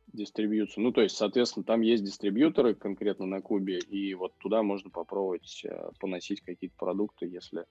[0.07, 0.85] дистрибьюцию?
[0.85, 5.63] Ну, то есть, соответственно, там есть дистрибьюторы конкретно на Кубе, и вот туда можно попробовать
[5.65, 7.67] э, поносить какие-то продукты, если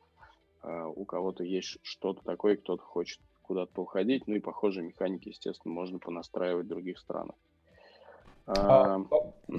[0.62, 4.28] э, у кого-то есть что-то такое, кто-то хочет куда-то уходить.
[4.28, 7.36] Ну и похожие механики, естественно, можно понастраивать в других странах.
[8.48, 9.02] А,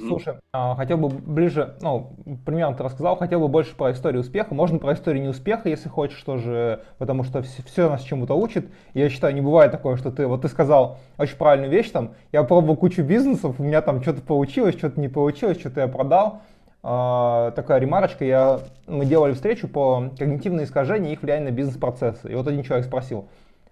[0.06, 2.12] слушай, а, хотел бы ближе, ну,
[2.44, 4.54] примерно ты рассказал, хотел бы больше про историю успеха.
[4.54, 8.68] Можно про историю неуспеха, если хочешь, тоже, потому что все, все нас чему-то учит.
[8.94, 12.44] Я считаю, не бывает такое, что ты, вот ты сказал очень правильную вещь, там, я
[12.44, 16.42] пробовал кучу бизнесов, у меня там что-то получилось, что-то не получилось, что-то я продал.
[16.88, 22.30] А, такая ремарочка, я, мы делали встречу по когнитивным искажениям и их влияние на бизнес-процессы.
[22.30, 23.26] И вот один человек спросил,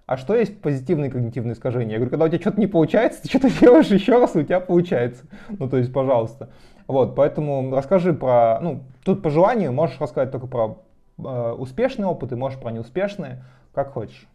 [0.07, 1.93] а что есть позитивные когнитивные искажения?
[1.93, 4.43] Я говорю, когда у тебя что-то не получается, ты что-то делаешь еще раз, и у
[4.43, 5.25] тебя получается.
[5.49, 6.51] Ну, то есть, пожалуйста.
[6.87, 10.83] Вот, поэтому расскажи про, ну, тут по желанию можешь рассказать только про
[11.19, 14.29] э, успешные опыты, можешь про неуспешные, как хочешь.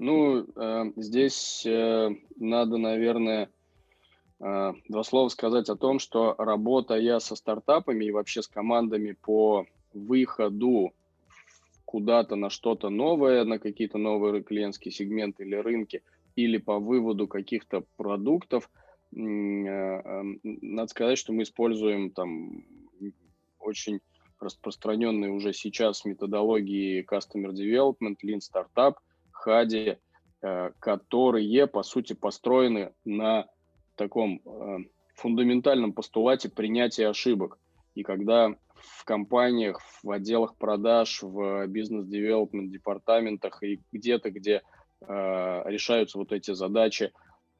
[0.00, 3.50] Ну, э, здесь э, надо, наверное,
[4.40, 9.66] э, два слова сказать о том, что работая со стартапами и вообще с командами по
[9.94, 10.92] выходу
[11.90, 16.04] куда-то на что-то новое, на какие-то новые клиентские сегменты или рынки,
[16.36, 18.70] или по выводу каких-то продуктов,
[19.12, 22.64] э, эм, надо сказать, что мы используем там
[23.58, 23.98] очень
[24.38, 28.94] распространенные уже сейчас методологии Customer Development, Lean Startup,
[29.44, 29.98] HADI,
[30.42, 33.48] э, которые, по сути, построены на
[33.96, 34.78] таком э,
[35.16, 37.58] фундаментальном постулате принятия ошибок.
[37.96, 44.62] И когда в компаниях, в отделах продаж, в бизнес-девелопмент департаментах и где-то, где
[45.00, 47.12] э, решаются вот эти задачи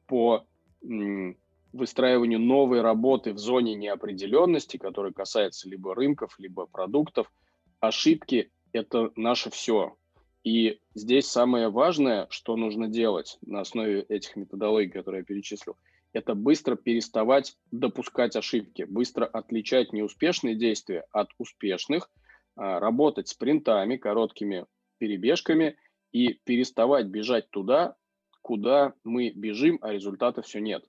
[0.07, 0.45] по
[0.83, 1.37] м,
[1.73, 7.31] выстраиванию новой работы в зоне неопределенности, которая касается либо рынков, либо продуктов,
[7.79, 9.95] ошибки– это наше все.
[10.43, 15.77] И здесь самое важное, что нужно делать на основе этих методологий, которые я перечислил–
[16.13, 22.09] это быстро переставать допускать ошибки, быстро отличать неуспешные действия от успешных,
[22.55, 24.65] а, работать спринтами, короткими
[24.97, 25.77] перебежками
[26.11, 27.95] и переставать бежать туда,
[28.41, 30.83] куда мы бежим, а результата все нет.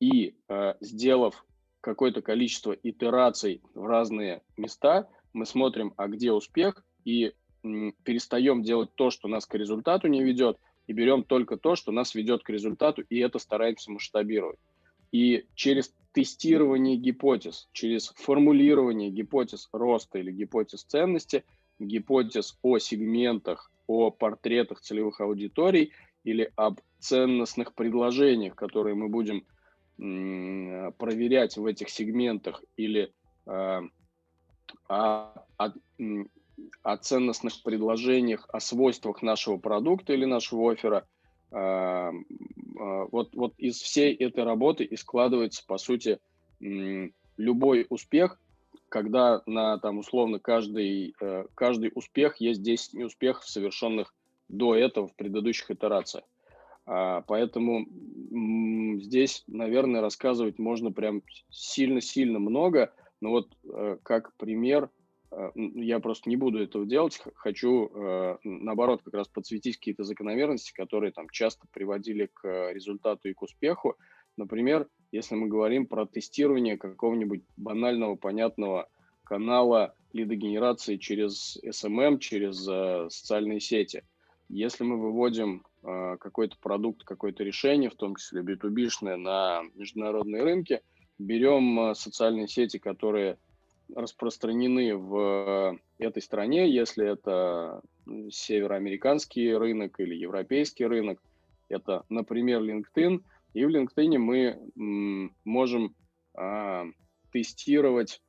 [0.00, 1.46] И э, сделав
[1.80, 9.10] какое-то количество итераций в разные места, мы смотрим, а где успех, и перестаем делать то,
[9.10, 13.02] что нас к результату не ведет, и берем только то, что нас ведет к результату,
[13.02, 14.58] и это стараемся масштабировать.
[15.12, 21.44] И через тестирование гипотез, через формулирование гипотез роста или гипотез ценности,
[21.78, 25.92] гипотез о сегментах, о портретах целевых аудиторий
[26.24, 29.44] или об ценностных предложениях, которые мы будем
[29.96, 33.12] проверять в этих сегментах или
[33.46, 33.80] э,
[34.88, 35.72] о, о,
[36.82, 41.06] о ценностных предложениях, о свойствах нашего продукта или нашего оффера.
[41.50, 46.18] А, а, вот, вот из всей этой работы и складывается, по сути,
[46.60, 48.38] любой успех,
[48.88, 54.14] когда на, там, условно, каждый, э, каждый успех есть 10 неуспехов, совершенных
[54.48, 56.24] до этого в предыдущих итерациях.
[56.86, 57.86] А, поэтому
[59.00, 65.03] здесь, наверное, рассказывать можно прям сильно-сильно много, но вот э, как пример– Э,
[65.54, 71.12] я просто не буду этого делать, хочу, э, наоборот, как раз подсветить какие-то закономерности, которые
[71.12, 73.96] там часто приводили к результату и к успеху.
[74.36, 78.88] Например, если мы говорим про тестирование какого-нибудь банального, понятного
[79.24, 84.04] канала лидогенерации через SMM, через э, социальные сети.
[84.48, 90.82] Если мы выводим э, какой-то продукт, какое-то решение, в том числе B2B-шное, на международные рынки,
[91.18, 93.38] берем э, социальные сети, которые
[93.94, 97.82] распространены в этой стране, если это
[98.30, 101.22] североамериканский рынок или европейский рынок,
[101.68, 103.22] это, например, LinkedIn,
[103.54, 105.94] и в LinkedIn мы можем
[106.34, 106.86] а,
[107.32, 108.20] тестировать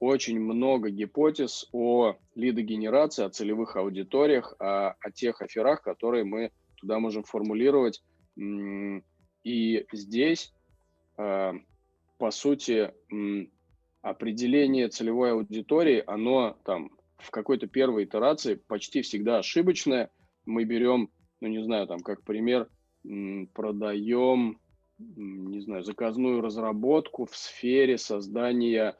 [0.00, 6.98] очень много гипотез о лидогенерации, о целевых аудиториях, о, о тех оферах, которые мы туда
[6.98, 8.02] можем формулировать.
[8.36, 10.52] И здесь,
[11.16, 11.54] а,
[12.18, 12.92] по сути,
[14.04, 20.10] определение целевой аудитории, оно там в какой-то первой итерации почти всегда ошибочное.
[20.44, 21.08] Мы берем,
[21.40, 22.68] ну не знаю, там как пример,
[23.54, 24.60] продаем,
[24.98, 28.94] не знаю, заказную разработку в сфере создания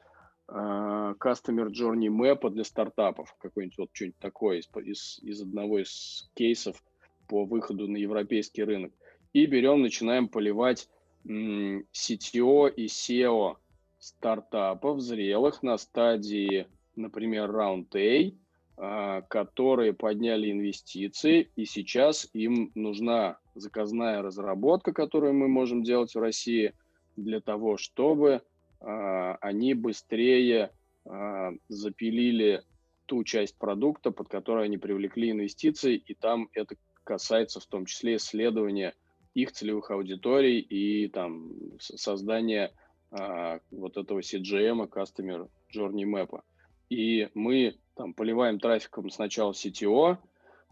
[0.47, 6.31] uh, Customer Journey Map для стартапов, какой-нибудь вот что-нибудь такое из, из, из одного из
[6.33, 6.83] кейсов
[7.27, 8.91] по выходу на европейский рынок.
[9.33, 10.89] И берем, начинаем поливать
[11.27, 13.57] CTO и SEO
[14.05, 18.31] стартапов зрелых на стадии, например, Round A,
[18.77, 26.19] а, которые подняли инвестиции, и сейчас им нужна заказная разработка, которую мы можем делать в
[26.19, 26.73] России,
[27.15, 28.43] для того, чтобы
[28.79, 30.71] а, они быстрее
[31.05, 32.63] а, запилили
[33.07, 38.17] ту часть продукта, под которую они привлекли инвестиции, и там это касается в том числе
[38.17, 38.93] исследования
[39.33, 42.71] их целевых аудиторий и там создания
[43.17, 46.41] а, вот этого CGM, Customer Journey Map.
[46.89, 50.17] И мы там поливаем трафиком сначала CTO,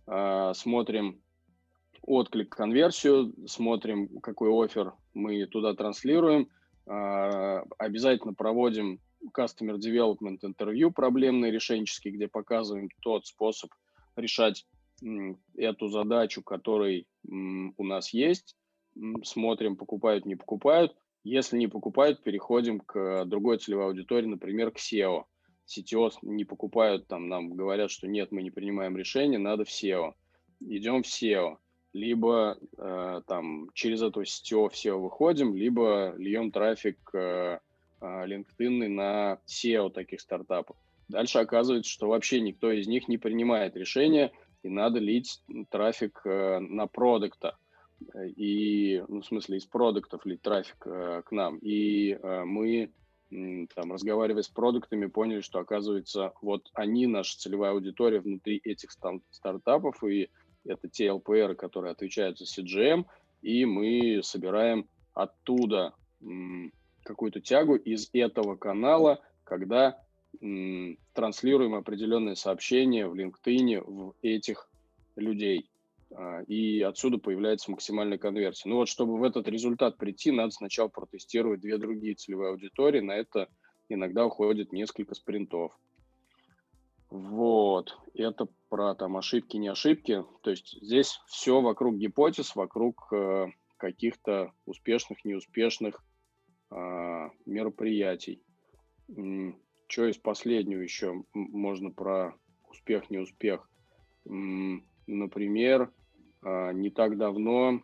[0.08, 1.21] а, смотрим
[2.01, 6.49] отклик, конверсию, смотрим, какой офер мы туда транслируем,
[6.86, 8.99] а, обязательно проводим
[9.36, 13.71] Customer Development интервью проблемные, решенческие, где показываем тот способ
[14.17, 14.65] решать
[15.56, 18.56] эту задачу, который у нас есть,
[19.23, 25.23] смотрим, покупают, не покупают, если не покупают, переходим к другой целевой аудитории, например, к SEO.
[25.67, 30.13] CTO не покупают, там нам говорят, что нет, мы не принимаем решение, надо в SEO.
[30.59, 31.57] Идем в SEO.
[31.93, 37.59] Либо э, там через эту CTO в SEO выходим, либо льем трафик э,
[38.01, 40.75] э LinkedIn на SEO таких стартапов.
[41.07, 44.31] Дальше оказывается, что вообще никто из них не принимает решения,
[44.63, 47.57] и надо лить трафик э, на продукта
[48.36, 51.58] и, ну, в смысле, из продуктов ли трафик э, к нам.
[51.60, 52.91] И э, мы,
[53.75, 58.91] там, разговаривая с продуктами, поняли, что, оказывается, вот они, наша целевая аудитория внутри этих
[59.32, 60.29] стартапов, и
[60.65, 63.06] это те ЛПР, которые отвечают за CGM,
[63.41, 65.93] и мы собираем оттуда
[67.03, 69.99] какую-то тягу из этого канала, когда
[71.13, 74.69] транслируем определенные сообщения в LinkedIn в этих
[75.15, 75.69] людей.
[76.15, 78.69] А, и отсюда появляется максимальная конверсия.
[78.69, 82.99] Ну вот, чтобы в этот результат прийти, надо сначала протестировать две другие целевые аудитории.
[82.99, 83.49] На это
[83.89, 85.78] иногда уходит несколько спринтов.
[87.10, 90.23] Вот, это про там ошибки, не ошибки.
[90.41, 96.04] То есть здесь все вокруг гипотез, вокруг э, каких-то успешных, неуспешных
[96.71, 98.41] э, мероприятий.
[99.88, 102.34] Что из последнего еще можно про
[102.67, 103.69] успех, неуспех?
[105.06, 105.91] Например,
[106.45, 107.82] не так давно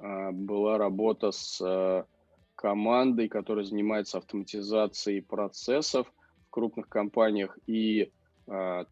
[0.00, 2.06] а, была работа с а,
[2.54, 6.12] командой, которая занимается автоматизацией процессов
[6.46, 8.12] в крупных компаниях, и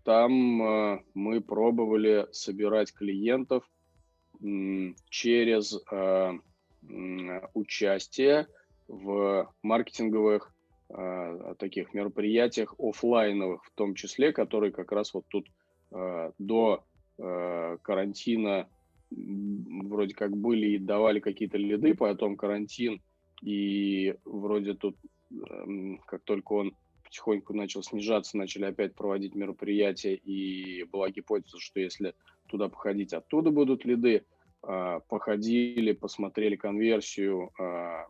[0.04, 3.68] там мы пробовали собирать клиентов
[5.10, 5.76] через
[7.52, 8.46] участие
[8.86, 10.54] в маркетинговых
[11.58, 15.48] таких мероприятиях офлайновых, в том числе, которые как раз вот тут
[16.38, 16.84] до
[17.22, 18.68] Э, карантина
[19.10, 23.02] вроде как были и давали какие-то лиды, потом карантин,
[23.42, 24.96] и вроде тут,
[25.32, 31.80] эм, как только он потихоньку начал снижаться, начали опять проводить мероприятия, и была гипотеза, что
[31.80, 32.14] если
[32.46, 34.24] туда походить, оттуда будут лиды.
[34.62, 38.06] А, походили, посмотрели конверсию, а,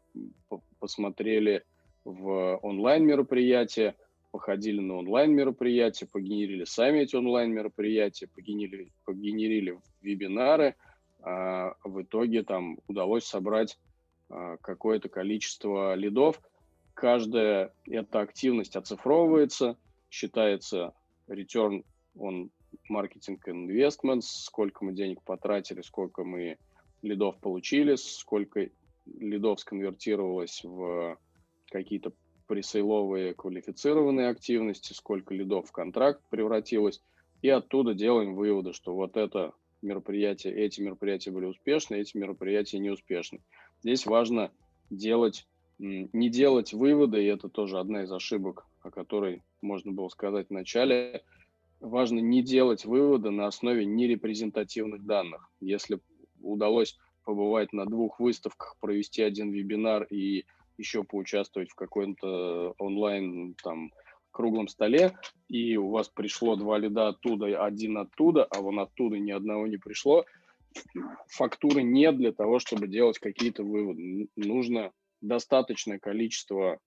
[0.79, 1.64] посмотрели
[2.05, 3.94] в онлайн мероприятия,
[4.31, 10.76] походили на онлайн-мероприятия, погенерили сами эти онлайн-мероприятия, погенерили, погенерили вебинары,
[11.22, 13.78] а в итоге там удалось собрать
[14.28, 16.41] а, какое-то количество лидов.
[16.95, 19.76] Каждая эта активность оцифровывается,
[20.11, 20.95] считается
[21.28, 21.85] return
[22.16, 22.51] on
[22.91, 26.59] marketing investments, сколько мы денег потратили, сколько мы
[27.03, 28.68] лидов получили, сколько
[29.18, 31.18] лидов сконвертировалось в
[31.70, 32.12] какие-то
[32.51, 37.01] пресейловые квалифицированные активности, сколько лидов в контракт превратилось,
[37.42, 43.38] и оттуда делаем выводы, что вот это мероприятие, эти мероприятия были успешны, эти мероприятия неуспешны.
[43.84, 44.51] Здесь важно
[44.90, 45.46] делать,
[45.78, 50.53] не делать выводы, и это тоже одна из ошибок, о которой можно было сказать в
[50.53, 51.22] начале,
[51.78, 55.48] важно не делать выводы на основе нерепрезентативных данных.
[55.61, 56.01] Если
[56.42, 60.46] удалось побывать на двух выставках, провести один вебинар и
[60.81, 63.93] еще поучаствовать в каком-то онлайн там
[64.31, 65.12] круглом столе,
[65.49, 69.76] и у вас пришло два лида оттуда, один оттуда, а вон оттуда ни одного не
[69.76, 70.24] пришло,
[71.28, 74.28] фактуры нет для того, чтобы делать какие-то выводы.
[74.37, 76.78] Нужно достаточное количество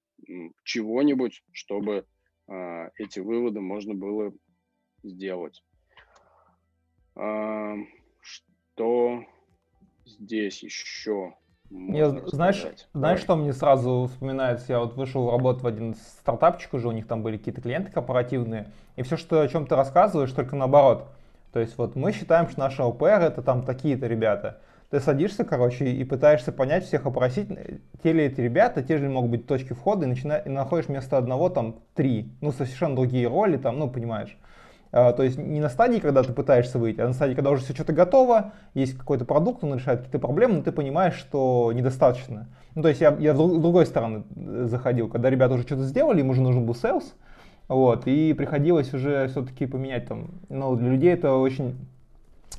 [0.63, 2.05] чего-нибудь, чтобы
[2.47, 4.33] э, эти выводы можно было
[5.03, 5.63] сделать.
[7.15, 7.75] Э,
[8.21, 9.25] что
[10.05, 11.35] здесь еще
[11.73, 12.87] я, знаешь, сказать.
[12.93, 14.65] знаешь, что мне сразу вспоминается?
[14.73, 18.67] Я вот вышел работать в один стартапчик уже, у них там были какие-то клиенты корпоративные,
[18.95, 21.07] и все, что о чем ты рассказываешь, только наоборот.
[21.51, 24.59] То есть вот мы считаем, что наши ОПР это там такие-то ребята.
[24.89, 27.47] Ты садишься, короче, и пытаешься понять, всех опросить,
[28.03, 30.33] те ли эти ребята, те же ли могут быть точки входа, и, начина...
[30.33, 34.37] и находишь вместо одного там три, ну, совершенно другие роли там, ну, понимаешь.
[34.95, 37.63] А, то есть не на стадии, когда ты пытаешься выйти, а на стадии, когда уже
[37.63, 42.47] все что-то готово, есть какой-то продукт, он решает какие-то проблемы, но ты понимаешь, что недостаточно.
[42.75, 46.19] Ну, то есть я, я с другой стороны э, заходил, когда ребята уже что-то сделали,
[46.19, 47.05] им уже нужен был sales,
[47.67, 51.75] вот, и приходилось уже все-таки поменять там, ну, для людей это очень,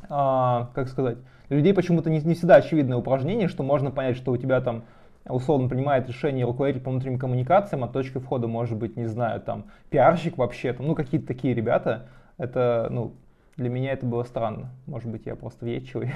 [0.08, 1.18] а, как сказать,
[1.48, 4.82] для людей почему-то не, не всегда очевидное упражнение, что можно понять, что у тебя там
[5.28, 9.66] условно принимает решение руководитель по внутренним коммуникациям, а точкой входа может быть, не знаю, там,
[9.88, 13.14] пиарщик вообще, там, ну, какие-то такие ребята, это, ну,
[13.56, 14.70] для меня это было странно.
[14.86, 16.10] Может быть, я просто въедчивый.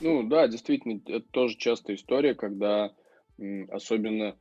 [0.00, 2.92] Ну да, действительно, это тоже частая история, когда
[3.70, 4.36] особенно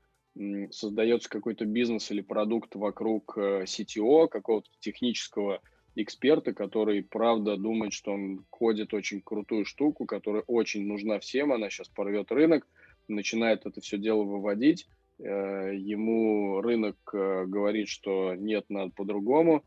[0.72, 5.62] создается какой-то бизнес или продукт вокруг CTO, э, какого-то технического
[5.96, 11.70] эксперта, который, правда, думает, что он кодит очень крутую штуку, которая очень нужна всем, она
[11.70, 12.68] сейчас порвет рынок,
[13.08, 14.88] начинает это все дело выводить,
[15.20, 19.64] э, ему рынок э, говорит, что нет, надо по-другому,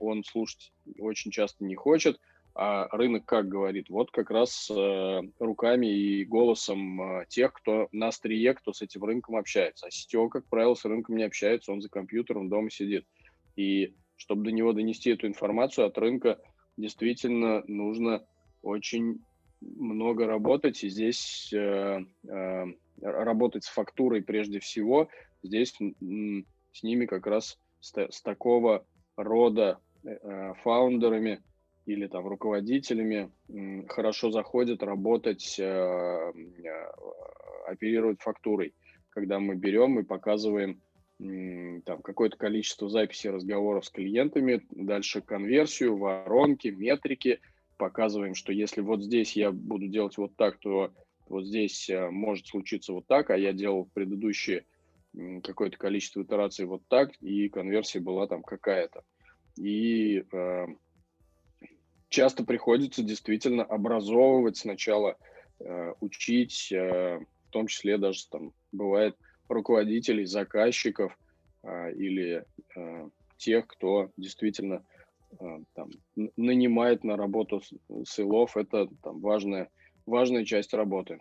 [0.00, 2.18] он слушать очень часто не хочет,
[2.54, 3.88] а рынок как говорит?
[3.88, 9.04] Вот как раз э, руками и голосом э, тех, кто на острие, кто с этим
[9.04, 9.86] рынком общается.
[9.86, 13.06] А сетево, как правило, с рынком не общается, он за компьютером дома сидит.
[13.56, 16.40] И чтобы до него донести эту информацию от рынка,
[16.76, 18.26] действительно нужно
[18.62, 19.20] очень
[19.60, 22.64] много работать, и здесь э, э,
[23.00, 25.08] работать с фактурой прежде всего,
[25.42, 28.84] здесь м, с ними как раз с, с такого
[29.22, 31.42] рода э, фаундерами
[31.86, 33.30] или там руководителями
[33.88, 36.32] хорошо заходит работать, э, э,
[37.66, 38.74] оперировать фактурой,
[39.10, 40.80] когда мы берем и показываем
[41.84, 47.40] там какое-то количество записей разговоров с клиентами, дальше конверсию, воронки, метрики,
[47.76, 50.90] показываем, что если вот здесь я буду делать вот так, то
[51.28, 54.64] вот здесь может случиться вот так, а я делал предыдущие
[55.42, 59.02] какое-то количество итераций вот так, и конверсия была там какая-то.
[59.56, 60.66] И э,
[62.08, 65.16] часто приходится действительно образовывать сначала,
[65.58, 69.16] э, учить, э, в том числе даже там бывает
[69.48, 71.18] руководителей, заказчиков
[71.62, 72.44] э, или
[72.76, 74.84] э, тех, кто действительно
[75.38, 75.90] э, там,
[76.36, 77.62] нанимает на работу
[78.06, 78.56] сейлов.
[78.56, 79.70] Это там важная,
[80.06, 81.18] важная часть работы.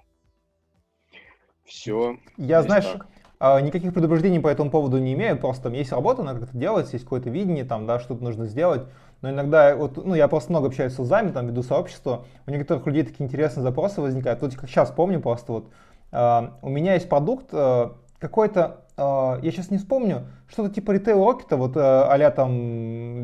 [1.65, 2.19] Все.
[2.37, 3.07] Я, знаешь, так.
[3.41, 6.91] А, никаких предупреждений по этому поводу не имею, просто там есть работа, надо как-то делать,
[6.91, 8.81] есть какое-то видение, там, да, что-то нужно сделать.
[9.21, 12.85] Но иногда, вот, ну, я просто много общаюсь с узами, там, веду сообщество, у некоторых
[12.85, 14.41] людей такие интересные запросы возникают.
[14.41, 15.69] Вот как сейчас помню просто, вот,
[16.11, 21.23] э, у меня есть продукт э, какой-то, э, я сейчас не вспомню, что-то типа ритейл
[21.23, 22.51] рокета, вот э, а там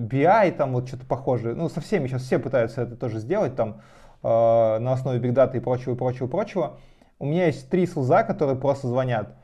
[0.08, 1.56] BI, там вот что-то похожее.
[1.56, 3.82] Ну, со всеми сейчас все пытаются это тоже сделать, там,
[4.24, 4.28] э,
[4.80, 6.78] на основе биг даты и прочего, и прочего, прочего.
[7.20, 9.36] У меня есть три слеза, которые просто звонят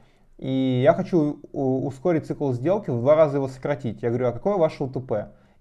[0.41, 4.01] и я хочу ускорить цикл сделки, в два раза его сократить.
[4.01, 5.11] Я говорю, а какое ваше ЛТП?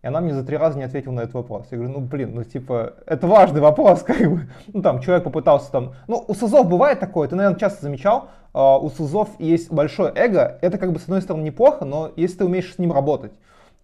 [0.03, 1.67] И она мне за три раза не ответила на этот вопрос.
[1.71, 4.49] Я говорю, ну блин, ну типа, это важный вопрос, как бы.
[4.73, 8.79] Ну там человек попытался там, ну у СУЗов бывает такое, ты, наверное, часто замечал, uh,
[8.81, 12.45] у СУЗов есть большое эго, это как бы с одной стороны неплохо, но если ты
[12.47, 13.33] умеешь с ним работать.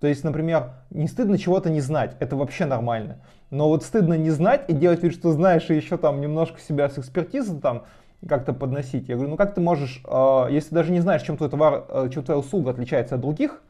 [0.01, 3.19] То есть, например, не стыдно чего-то не знать, это вообще нормально.
[3.51, 6.89] Но вот стыдно не знать и делать вид, что знаешь, и еще там немножко себя
[6.89, 7.85] с экспертизой там,
[8.27, 9.09] как-то подносить.
[9.09, 12.11] Я говорю, ну как ты можешь, э, если даже не знаешь, чем твой товар, э,
[12.13, 13.63] чем твоя услуга отличается от других,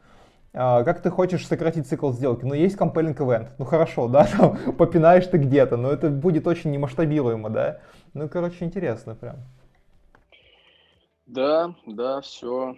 [0.53, 2.45] э, как ты хочешь сократить цикл сделки?
[2.45, 3.49] Ну, есть compelling event.
[3.57, 7.79] Ну, хорошо, да, там попинаешь ты где-то, но это будет очень немасштабируемо, да.
[8.13, 9.37] Ну, короче, интересно прям.
[11.25, 12.75] Да, да, все,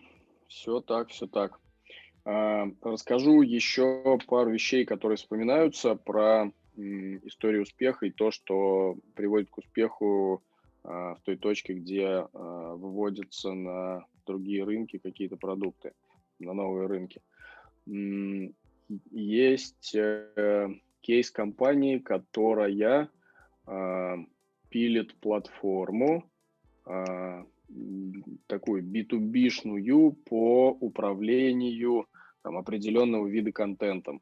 [0.47, 1.59] Все так, все так.
[2.25, 9.57] А, расскажу еще пару вещей, которые вспоминаются про историю успеха и то, что приводит к
[9.57, 10.48] успеху а,
[10.89, 12.27] в той точке, где а,
[12.75, 15.93] выводятся на другие рынки какие-то продукты,
[16.39, 17.21] на новые рынки.
[19.11, 20.69] Есть э,
[21.01, 23.09] кейс компании, которая
[24.69, 26.29] пилит платформу,
[28.47, 32.07] такую B2B-шную по управлению
[32.41, 34.21] там, определенного вида контентом.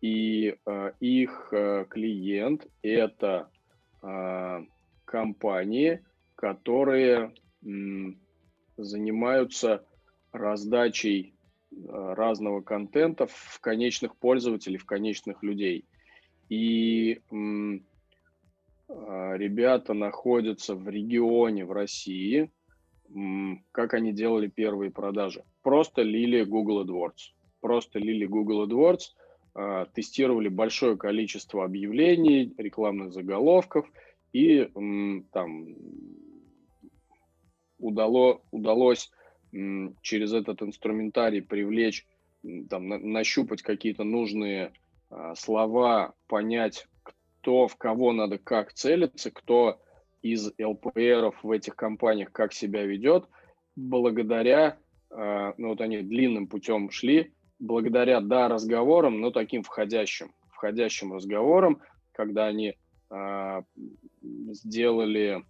[0.00, 3.50] И э, их э, клиент это
[4.02, 4.64] э,
[5.04, 6.04] компании,
[6.38, 7.34] которые
[8.76, 9.84] занимаются
[10.30, 11.34] раздачей
[11.72, 11.74] э,
[12.14, 15.84] разного контента в конечных пользователей, в конечных людей.
[16.48, 17.20] И э,
[18.88, 22.52] ребята находятся в регионе в России,
[23.72, 25.42] как они делали первые продажи.
[25.62, 27.32] Просто лили Google AdWords.
[27.60, 29.00] Просто лили Google AdWords,
[29.54, 33.90] а, тестировали большое количество объявлений, рекламных заголовков,
[34.32, 34.70] и
[35.32, 35.66] там
[37.78, 39.10] удало, удалось
[40.02, 42.06] через этот инструментарий привлечь,
[42.68, 44.72] там, нащупать какие-то нужные
[45.10, 49.80] а, слова, понять, кто в кого надо как целиться, кто
[50.22, 53.24] из ЛПРов в этих компаниях как себя ведет,
[53.76, 54.78] благодаря,
[55.10, 61.80] э, ну вот они длинным путем шли, благодаря, да, разговорам, но таким входящим, входящим разговорам,
[62.12, 62.74] когда они
[63.10, 63.62] э,
[64.20, 65.44] сделали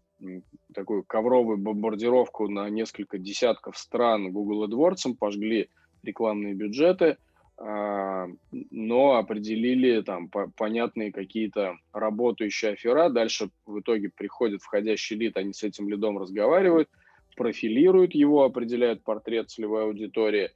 [0.75, 5.71] такую ковровую бомбардировку на несколько десятков стран Google AdWords, пожгли
[6.03, 7.17] рекламные бюджеты–
[7.61, 8.29] а,
[8.71, 13.09] но определили там понятные какие-то работающие афера.
[13.09, 16.89] Дальше в итоге приходит входящий лид, они с этим лидом разговаривают,
[17.37, 20.51] профилируют его, определяют портрет целевой аудитории,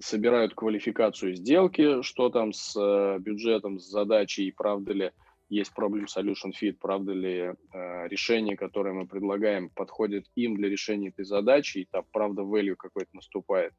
[0.00, 5.10] собирают квалификацию сделки, что там с э, бюджетом, с задачей, правда ли
[5.52, 11.08] есть problem solution fit, правда ли э, решение, которое мы предлагаем, подходит им для решения
[11.08, 13.74] этой задачи, и там правда value какой-то наступает.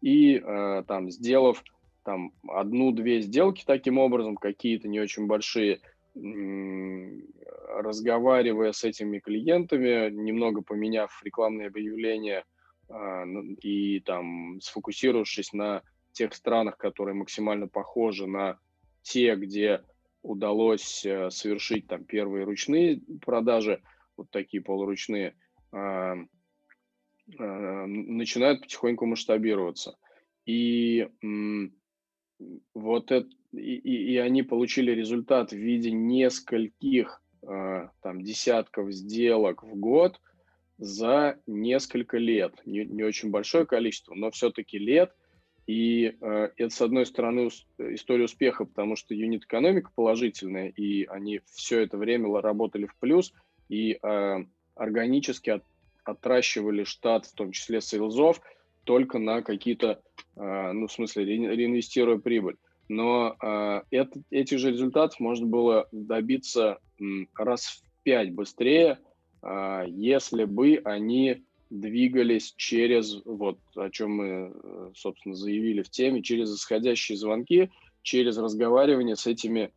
[0.00, 1.64] И э, там, сделав
[2.04, 5.80] там одну-две сделки таким образом, какие-то не очень большие,
[6.14, 12.44] разговаривая с этими клиентами, немного поменяв рекламные объявления
[12.88, 18.58] ну, и там сфокусировавшись на тех странах, которые максимально похожи на
[19.02, 19.82] те, где
[20.22, 23.82] удалось э, совершить там первые ручные продажи,
[24.16, 25.36] вот такие полуручные,
[25.72, 26.14] а,
[27.38, 29.96] а, начинают потихоньку масштабироваться.
[30.44, 31.08] И
[32.74, 33.76] вот это, и,
[34.12, 40.20] и, они получили результат в виде нескольких э, там десятков сделок в год
[40.78, 42.54] за несколько лет.
[42.64, 45.14] Не, не очень большое количество, но все-таки лет.
[45.68, 51.80] И э, это, с одной стороны, история успеха, потому что юнит-экономика положительная, и они все
[51.80, 53.34] это время работали в плюс,
[53.68, 54.36] и э,
[54.74, 55.64] органически от,
[56.04, 58.40] отращивали штат, в том числе сейлзов,
[58.84, 60.00] только на какие-то,
[60.36, 62.56] а, ну, в смысле, реинвестируя прибыль.
[62.88, 66.78] Но а, это, этих же результатов можно было добиться
[67.36, 68.98] раз в пять быстрее,
[69.42, 76.54] а, если бы они двигались через, вот о чем мы, собственно, заявили в теме, через
[76.54, 77.70] исходящие звонки,
[78.02, 79.72] через разговаривание с этими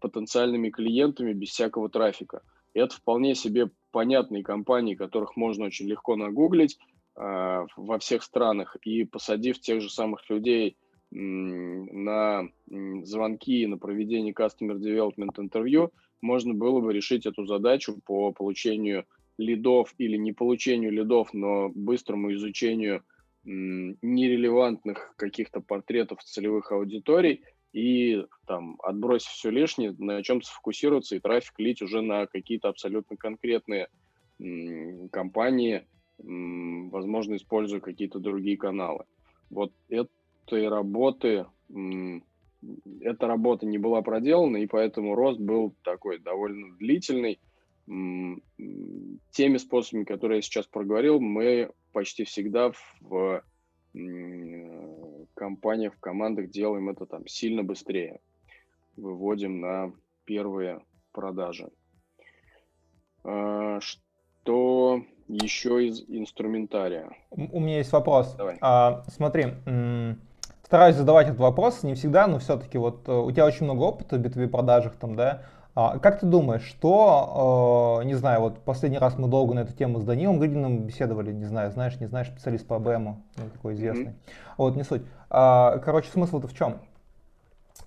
[0.00, 2.42] потенциальными клиентами без всякого трафика.
[2.74, 6.78] это вполне себе понятные компании, которых можно очень легко нагуглить,
[7.16, 10.76] а, во всех странах и посадив тех же самых людей
[11.10, 12.48] на
[13.02, 19.06] звонки, на проведение Customer Development интервью, можно было бы решить эту задачу по получению
[19.38, 23.04] лидов или не получению лидов, но быстрому изучению
[23.44, 31.58] нерелевантных каких-то портретов целевых аудиторий и там отбросив все лишнее, на чем сфокусироваться и трафик
[31.58, 33.88] лить уже на какие-то абсолютно конкретные
[35.12, 35.86] компании,
[36.18, 39.04] возможно, используя какие-то другие каналы.
[39.50, 41.46] Вот этой работы,
[43.00, 47.38] эта работа не была проделана, и поэтому рост был такой довольно длительный.
[47.88, 53.42] Теми способами, которые я сейчас проговорил, мы почти всегда в
[55.34, 58.20] компаниях, в командах делаем это там сильно быстрее.
[58.96, 59.92] Выводим на
[60.24, 60.80] первые
[61.12, 61.70] продажи.
[63.24, 67.10] А, что еще из инструментария.
[67.30, 68.34] У меня есть вопрос.
[68.34, 68.58] Давай.
[68.60, 69.46] А, смотри,
[70.64, 74.16] стараюсь задавать этот вопрос, не всегда, но все-таки вот э, у тебя очень много опыта
[74.16, 75.42] в B2B продажах, там, да,
[76.00, 80.00] как ты думаешь, что, э, не знаю, вот последний раз мы долго на эту тему
[80.00, 84.06] с Данилом Гридиным беседовали, не знаю, знаешь, не знаешь, специалист по АБМу, ну, такой известный.
[84.06, 84.54] Mm-hmm.
[84.56, 85.02] Вот, не суть.
[85.30, 86.78] А, короче, смысл-то в чем?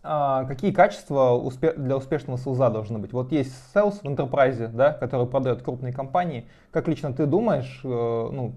[0.03, 1.41] А, какие качества
[1.75, 3.11] для успешного селза должны быть?
[3.11, 6.47] Вот есть sales в enterprise, да, который продает крупные компании.
[6.71, 8.53] Как лично ты думаешь, э, ну,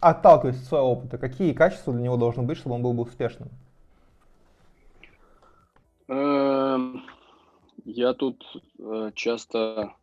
[0.00, 3.48] отталкиваясь от своего опыта, какие качества для него должны быть, чтобы он был бы успешным?
[7.84, 8.42] Я тут
[8.78, 9.94] э, часто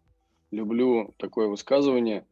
[0.51, 2.27] люблю такое высказывание.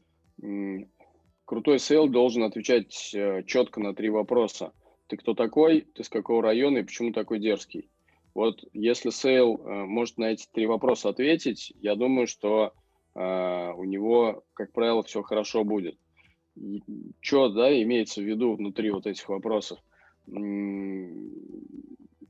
[1.45, 4.74] Крутой sale должен отвечать э, четко на три вопроса.
[5.08, 7.89] Ты кто такой, ты с какого района и почему такой дерзкий?
[8.36, 12.74] Вот если sale э, может на эти три вопроса ответить, я думаю, что
[13.16, 15.97] у него, как правило, все хорошо будет.
[17.20, 19.80] Что, да, имеется в виду внутри вот этих вопросов?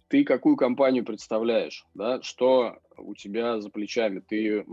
[0.10, 4.66] Ты какую компанию представляешь, да, что у тебя за плечами, ты,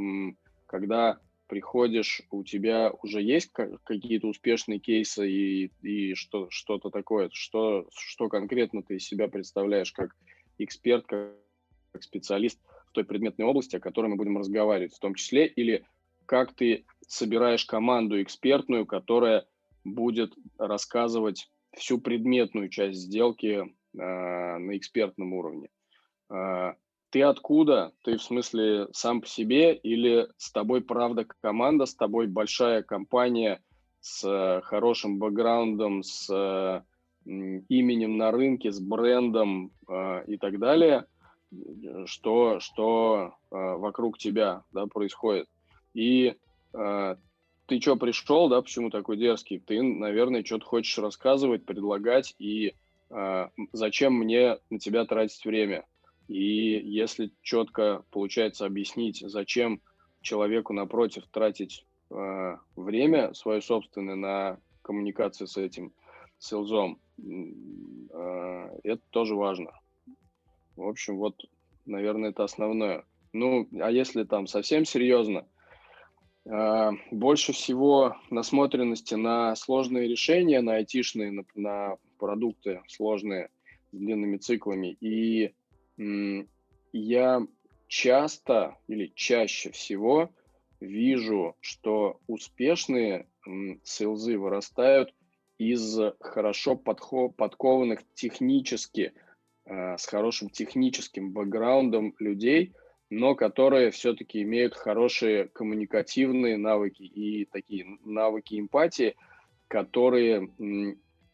[0.67, 7.87] когда приходишь, у тебя уже есть какие-то успешные кейсы и, и что, что-то такое, что,
[7.95, 10.17] что конкретно ты из себя представляешь как
[10.59, 11.35] эксперт, как,
[12.01, 12.59] специалист
[12.89, 15.85] в той предметной области, о которой мы будем разговаривать, в том числе, или
[16.27, 19.47] как ты собираешь команду экспертную, которая
[19.85, 25.69] будет рассказывать всю предметную часть сделки на экспертном уровне.
[26.29, 26.75] А,
[27.11, 27.93] ты откуда?
[28.03, 33.63] Ты в смысле сам по себе или с тобой правда команда, с тобой большая компания
[34.01, 36.85] с хорошим бэкграундом, с
[37.25, 41.07] именем на рынке, с брендом э, и так далее,
[42.07, 45.49] что, что э, вокруг тебя да, происходит.
[45.93, 46.37] И
[46.73, 47.17] э,
[47.67, 49.59] ты что пришел, да, почему такой дерзкий?
[49.59, 52.75] Ты, наверное, что-то хочешь рассказывать, предлагать и а,
[53.73, 55.85] зачем мне на тебя тратить время.
[56.29, 59.81] И если четко получается объяснить, зачем
[60.23, 65.93] человеку напротив тратить э, время свое собственное на коммуникацию с этим
[66.39, 69.71] селзом, э, это тоже важно.
[70.75, 71.37] В общем, вот,
[71.87, 73.05] наверное, это основное.
[73.33, 75.47] Ну, а если там совсем серьезно,
[76.45, 83.51] э, больше всего насмотренности на сложные решения, на айтишные, на, на продукты сложные
[83.93, 84.97] с длинными циклами.
[85.01, 85.55] И
[86.93, 87.47] я
[87.89, 90.31] часто или чаще всего
[90.81, 93.27] вижу, что успешные
[93.85, 95.15] сейлзы вырастают
[95.59, 99.15] из хорошо подкованных технически,
[99.65, 102.75] э, с хорошим техническим бэкграундом людей,
[103.09, 109.17] но которые все-таки имеют хорошие коммуникативные навыки и такие навыки эмпатии,
[109.69, 110.51] которые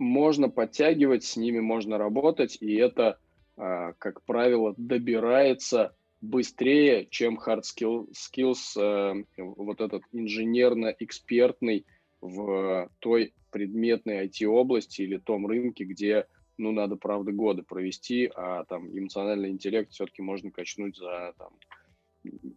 [0.03, 3.19] можно подтягивать, с ними можно работать, и это,
[3.57, 11.85] а, как правило, добирается быстрее, чем hard skill, skills, э, вот этот инженерно-экспертный
[12.21, 16.27] в той предметной IT-области или том рынке, где,
[16.57, 21.53] ну, надо, правда, годы провести, а там эмоциональный интеллект все-таки можно качнуть за там,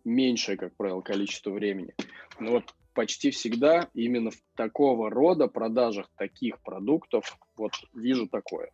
[0.03, 1.93] меньшее, как правило, количество времени.
[2.39, 8.71] Ну вот почти всегда именно в такого рода продажах таких продуктов вот вижу такое.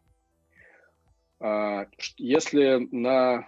[1.39, 3.47] А, если на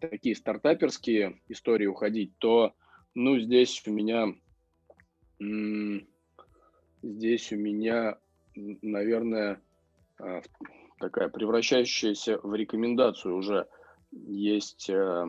[0.00, 2.74] такие стартаперские истории уходить, то
[3.14, 4.34] ну здесь у меня
[7.02, 8.18] здесь у меня,
[8.54, 9.60] наверное,
[10.18, 10.42] а,
[10.98, 13.66] такая превращающаяся в рекомендацию уже
[14.12, 15.26] есть э,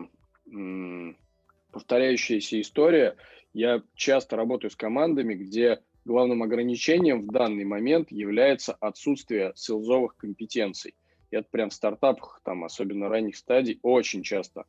[1.72, 3.16] повторяющаяся история.
[3.54, 10.94] Я часто работаю с командами, где главным ограничением в данный момент является отсутствие селзовых компетенций.
[11.30, 14.64] И это прям в стартапах, там, особенно ранних стадий, очень часто.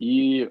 [0.00, 0.48] И, э,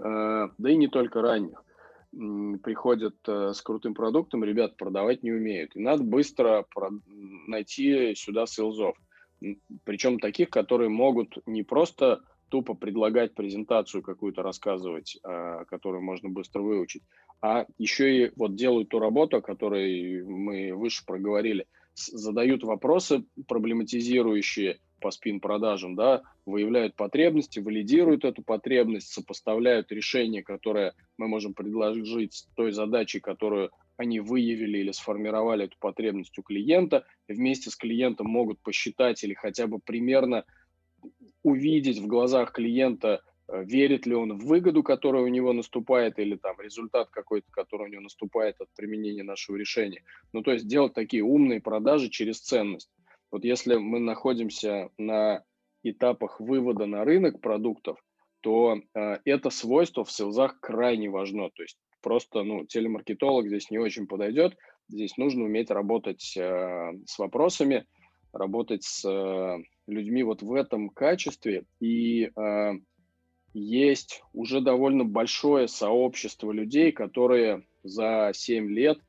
[0.58, 1.64] да и не только ранних.
[2.12, 5.76] Приходят э, с крутым продуктом, ребят продавать не умеют.
[5.76, 6.66] И надо быстро
[7.48, 8.96] найти сюда селзов.
[9.84, 12.22] Причем таких, которые могут не просто
[12.54, 17.02] тупо предлагать презентацию какую-то рассказывать, а, которую можно быстро выучить,
[17.42, 24.78] а еще и вот делают ту работу, о которой мы выше проговорили, задают вопросы проблематизирующие
[25.02, 32.44] по спин-продажам, да, выявляют потребности, валидируют эту потребность, сопоставляют решение, которое мы можем предложить с
[32.56, 38.60] той задачей, которую они выявили или сформировали эту потребность у клиента, вместе с клиентом могут
[38.62, 40.46] посчитать или хотя бы примерно
[41.44, 46.36] увидеть в глазах клиента, э, верит ли он в выгоду, которая у него наступает, или
[46.36, 50.04] там результат какой-то, который у него наступает от применения нашего решения.
[50.32, 52.90] Ну, то есть делать такие умные продажи через ценность.
[53.32, 55.44] Вот если мы находимся на
[55.84, 57.98] этапах вывода на рынок продуктов,
[58.42, 61.50] то э, это свойство в селзах крайне важно.
[61.50, 64.56] То есть просто ну, телемаркетолог здесь не очень подойдет.
[64.90, 67.86] Здесь нужно уметь работать э, с вопросами,
[68.34, 71.66] работать с э, людьми вот в этом качестве.
[71.80, 72.72] И э,
[73.54, 79.00] есть уже довольно большое сообщество людей, которые за 7 лет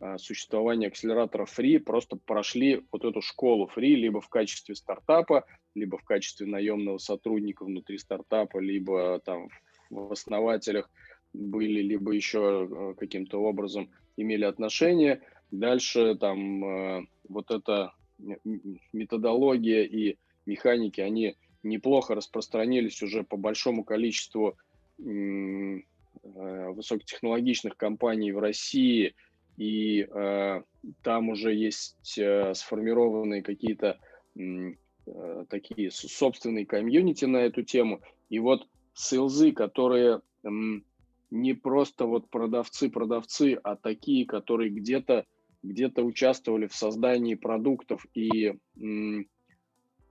[0.00, 5.98] э, существования акселератора Free просто прошли вот эту школу Free либо в качестве стартапа, либо
[5.98, 9.48] в качестве наемного сотрудника внутри стартапа, либо там
[9.90, 10.90] в основателях
[11.32, 15.22] были, либо еще э, каким-то образом имели отношение.
[15.50, 17.92] Дальше там э, вот эта
[18.92, 20.16] методология и
[20.46, 24.56] механики, они неплохо распространились уже по большому количеству
[24.98, 25.80] э,
[26.22, 29.14] высокотехнологичных компаний в России,
[29.56, 30.62] и э,
[31.02, 33.98] там уже есть э, сформированные какие-то
[35.48, 38.00] такие собственные комьюнити на эту тему.
[38.30, 40.22] И вот селзы, которые
[41.30, 45.24] не просто вот продавцы-продавцы, а такие, которые где-то
[45.62, 48.54] где-то участвовали в создании продуктов и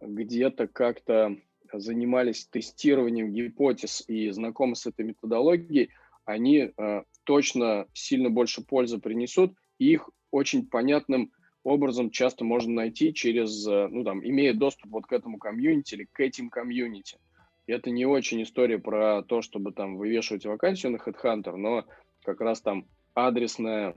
[0.06, 1.38] где-то как-то
[1.72, 5.90] занимались тестированием гипотез и знакомы с этой методологией,
[6.26, 9.54] они э, точно сильно больше пользы принесут.
[9.80, 11.32] И их очень понятным
[11.64, 16.08] образом часто можно найти через, э, ну там, имея доступ вот к этому комьюнити или
[16.12, 17.18] к этим комьюнити.
[17.66, 21.86] это не очень история про то, чтобы там вывешивать вакансию на HeadHunter, но
[22.24, 23.96] как раз там адресное,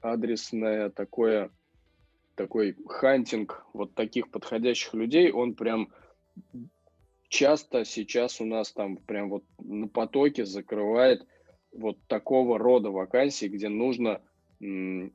[0.00, 1.50] адресное такое
[2.34, 5.92] такой хантинг вот таких подходящих людей, он прям
[7.28, 11.26] часто сейчас у нас там прям вот на потоке закрывает
[11.72, 14.20] вот такого рода вакансии, где нужно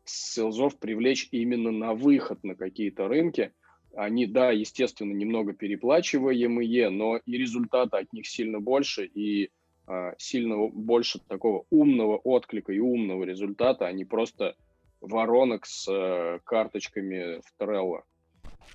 [0.05, 3.53] селзов привлечь именно на выход на какие-то рынки.
[3.95, 9.49] Они, да, естественно, немного переплачиваемые, но и результата от них сильно больше, и
[9.87, 14.55] а, сильно больше такого умного отклика и умного результата, они просто
[15.01, 18.01] воронок с э, карточками в Trello.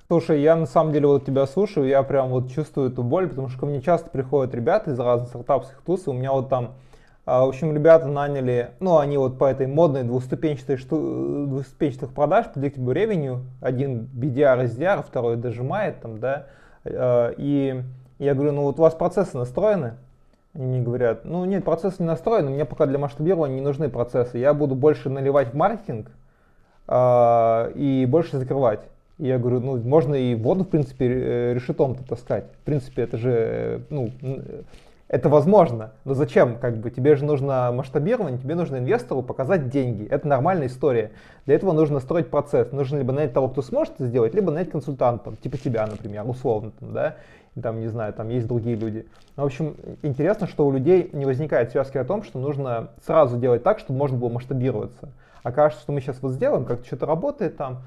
[0.09, 3.49] Слушай, я на самом деле вот тебя слушаю, я прям вот чувствую эту боль, потому
[3.49, 6.75] что ко мне часто приходят ребята из разных стартапских туз, у меня вот там,
[7.25, 12.47] а, в общем, ребята наняли, ну, они вот по этой модной двуступенчатой шту, двуступенчатых продаж,
[12.55, 16.49] predictable revenue, один BDR, SDR, второй дожимает там, да,
[16.85, 17.83] а, и
[18.19, 19.95] я говорю, ну вот у вас процессы настроены,
[20.55, 24.39] они мне говорят, ну нет, процессы не настроены, мне пока для масштабирования не нужны процессы.
[24.39, 26.11] Я буду больше наливать в маркетинг
[26.87, 28.81] э, и больше закрывать.
[29.19, 32.45] И я говорю, ну можно и воду, в принципе, э, решетом-то таскать.
[32.63, 34.11] В принципе, это же, ну,
[35.09, 35.93] это возможно.
[36.05, 36.57] Но зачем?
[36.59, 40.07] Как бы тебе же нужно масштабирование, тебе нужно инвестору показать деньги.
[40.07, 41.11] Это нормальная история.
[41.47, 42.71] Для этого нужно строить процесс.
[42.71, 46.71] Нужно либо нанять того, кто сможет это сделать, либо нанять консультанта, типа тебя, например, условно,
[46.79, 47.17] там, да
[47.63, 49.07] там, не знаю, там есть другие люди.
[49.37, 53.37] Но, в общем, интересно, что у людей не возникает связки о том, что нужно сразу
[53.37, 55.11] делать так, чтобы можно было масштабироваться.
[55.43, 57.83] А кажется, что мы сейчас вот сделаем, как что-то работает там.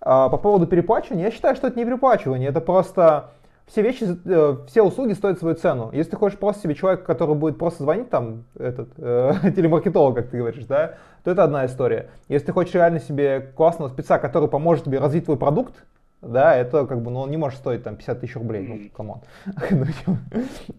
[0.00, 3.30] А по поводу переплачивания, я считаю, что это не переплачивание, это просто
[3.66, 5.90] все вещи, э, все услуги стоят свою цену.
[5.92, 10.30] Если ты хочешь просто себе человека, который будет просто звонить там, этот, э, телемаркетолог, как
[10.30, 12.10] ты говоришь, да, то это одна история.
[12.28, 15.84] Если ты хочешь реально себе классного спеца, который поможет тебе развить твой продукт,
[16.22, 19.07] да, это как бы, ну, он не может стоить там 50 тысяч рублей, ну, come
[19.07, 19.20] on.
[19.70, 20.16] Ну,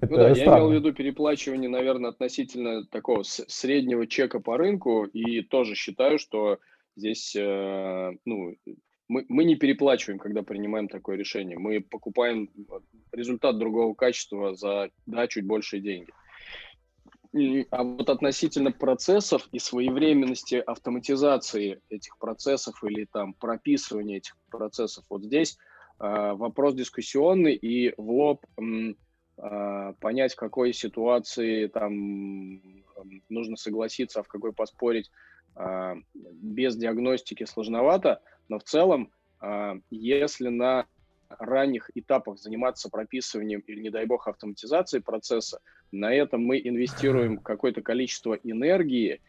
[0.02, 5.41] ну да, я имел в виду переплачивание, наверное, относительно такого среднего чека по рынку, и
[5.41, 6.60] тоже считаю, что
[6.96, 8.56] здесь, э, ну,
[9.10, 11.58] мы, мы не переплачиваем, когда принимаем такое решение.
[11.60, 12.50] Мы покупаем
[13.12, 16.12] результат другого качества за, да, чуть большие деньги.
[17.72, 25.24] А вот относительно процессов и своевременности автоматизации этих процессов или там прописывания этих процессов, вот
[25.24, 25.58] здесь
[26.00, 32.62] э, вопрос дискуссионный и в лоб э, понять, в какой ситуации там
[33.30, 35.10] нужно согласиться, а в какой поспорить
[35.56, 39.12] э, без диагностики сложновато, но в целом,
[39.42, 40.86] э, если на
[41.40, 45.60] ранних этапах заниматься прописыванием или, не дай бог, автоматизацией процесса,
[45.92, 49.22] на этом мы инвестируем какое-то количество энергии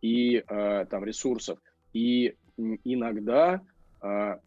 [0.00, 1.58] и э, там ресурсов.
[1.92, 2.36] И
[2.84, 3.60] иногда,
[4.02, 4.38] э,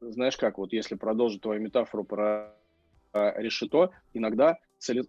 [0.00, 2.54] знаешь как, вот если продолжить твою метафору про
[3.12, 5.04] э, решето, иногда цели,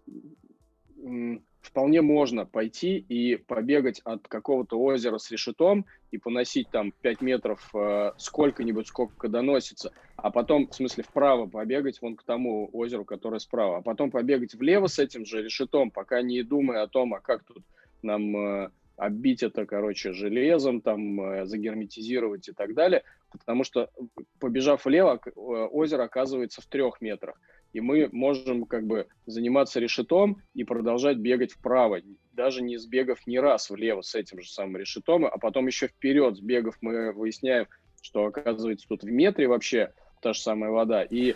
[1.60, 7.68] вполне можно пойти и побегать от какого-то озера с решетом и поносить там 5 метров
[7.74, 13.38] э, сколько-нибудь, сколько доносится, а потом, в смысле, вправо побегать вон к тому озеру, которое
[13.38, 17.20] справа, а потом побегать влево с этим же решетом, пока не думая о том, а
[17.20, 17.62] как тут
[18.02, 23.90] нам э, оббить это, короче, железом, там, э, загерметизировать и так далее, потому что,
[24.38, 27.40] побежав влево, э, озеро оказывается в трех метрах.
[27.72, 32.00] И мы можем как бы заниматься решетом и продолжать бегать вправо,
[32.32, 36.36] даже не сбегав ни раз влево с этим же самым решетом, а потом еще вперед
[36.36, 37.66] сбегав мы выясняем,
[38.02, 39.92] что оказывается тут в метре вообще
[40.22, 41.02] та же самая вода.
[41.02, 41.34] И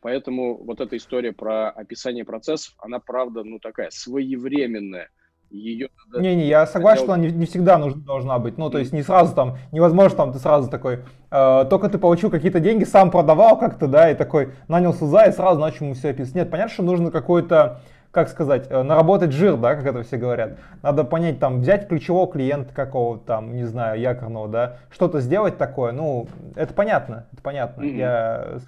[0.00, 5.10] поэтому вот эта история про описание процессов, она правда, ну такая своевременная
[5.50, 8.58] ее Не-не, я согласен, что она не, не всегда нужна, должна быть.
[8.58, 12.30] Ну, то есть не сразу там, невозможно там ты сразу такой, э, только ты получил
[12.30, 16.10] какие-то деньги, сам продавал как-то, да, и такой нанял СУЗа и сразу начал ему все
[16.10, 16.34] описывать.
[16.34, 17.80] Нет, понятно, что нужно какой-то
[18.10, 20.58] как сказать, э, наработать жир, да, как это все говорят.
[20.82, 25.92] Надо понять, там, взять ключевого клиента какого-то там, не знаю, якорного, да, что-то сделать такое,
[25.92, 26.26] ну,
[26.56, 27.82] это понятно, это понятно.
[27.82, 27.96] Mm-hmm.
[27.96, 28.58] Я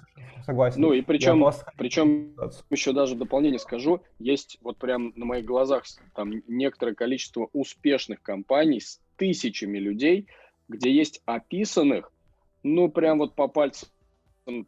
[0.43, 0.81] согласен.
[0.81, 1.71] Ну и причем, просто...
[1.77, 2.35] причем
[2.69, 5.83] еще даже дополнение скажу, есть вот прям на моих глазах
[6.15, 10.27] там некоторое количество успешных компаний с тысячами людей,
[10.67, 12.11] где есть описанных,
[12.63, 13.89] ну прям вот по пальцам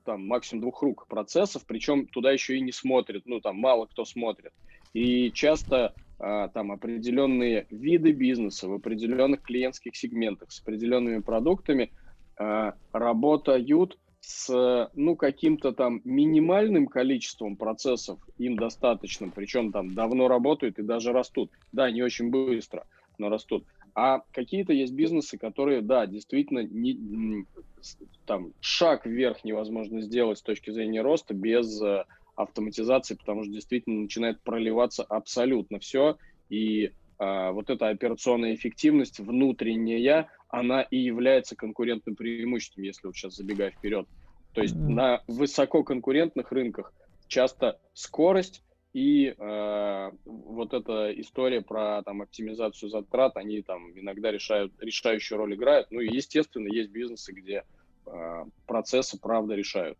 [0.03, 4.05] там максимум двух рук процессов, причем туда еще и не смотрят, ну там мало кто
[4.05, 4.51] смотрит.
[4.93, 11.91] И часто а, там определенные виды бизнеса в определенных клиентских сегментах с определенными продуктами
[12.37, 20.79] а, работают с, ну, каким-то там минимальным количеством процессов им достаточным, причем там давно работают
[20.79, 21.51] и даже растут.
[21.73, 22.85] Да, не очень быстро,
[23.17, 23.65] но растут.
[23.95, 27.45] А какие-то есть бизнесы, которые, да, действительно, не,
[28.25, 32.05] там, шаг вверх невозможно сделать с точки зрения роста без э,
[32.35, 36.17] автоматизации, потому что действительно начинает проливаться абсолютно все,
[36.49, 36.91] и
[37.51, 44.07] вот эта операционная эффективность внутренняя, она и является конкурентным преимуществом, если вот сейчас забегая вперед.
[44.53, 44.89] То есть mm-hmm.
[44.89, 46.93] на высококонкурентных рынках
[47.27, 48.63] часто скорость
[48.93, 55.55] и э, вот эта история про там оптимизацию затрат, они там иногда решают решающую роль
[55.55, 55.87] играют.
[55.89, 57.63] Ну и естественно есть бизнесы, где
[58.05, 59.97] э, процессы правда решают.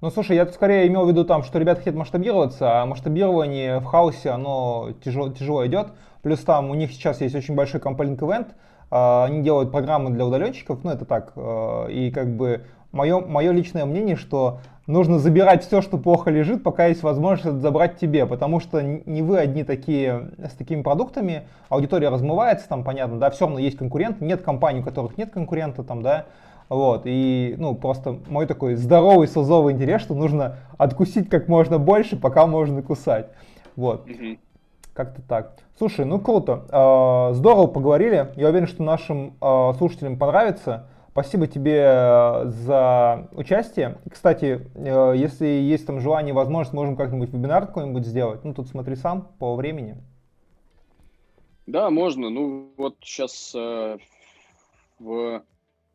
[0.00, 3.78] Ну, слушай, я тут скорее имел в виду там, что ребята хотят масштабироваться, а масштабирование
[3.78, 5.92] в хаосе, оно тяжело, тяжело идет.
[6.24, 8.48] Плюс там у них сейчас есть очень большой компанинг ивент,
[8.90, 13.84] они делают программы для удаленщиков, ну это так, а, и как бы мое, мое личное
[13.84, 18.80] мнение, что нужно забирать все, что плохо лежит, пока есть возможность забрать тебе, потому что
[18.82, 23.76] не вы одни такие с такими продуктами, аудитория размывается, там понятно, да, все равно есть
[23.76, 26.24] конкуренты, нет компаний, у которых нет конкурента, там, да,
[26.70, 32.16] вот, и, ну, просто мой такой здоровый созовый интерес, что нужно откусить как можно больше,
[32.16, 33.26] пока можно кусать.
[33.76, 34.06] Вот.
[34.94, 35.56] Как-то так.
[35.76, 36.66] Слушай, ну круто.
[36.70, 38.32] А, здорово поговорили.
[38.36, 40.88] Я уверен, что нашим а, слушателям понравится.
[41.10, 43.98] Спасибо тебе э, за участие.
[44.10, 44.68] Кстати,
[45.16, 48.42] если есть там желание возможность, можем как-нибудь вебинар какой-нибудь сделать.
[48.42, 49.96] Ну, тут смотри сам по времени.
[51.68, 52.30] Да, можно.
[52.30, 53.98] Ну, вот сейчас э,
[54.98, 55.44] в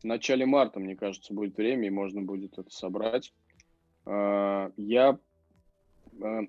[0.03, 3.33] начале марта, мне кажется, будет время, и можно будет это собрать.
[4.05, 5.17] Э, я,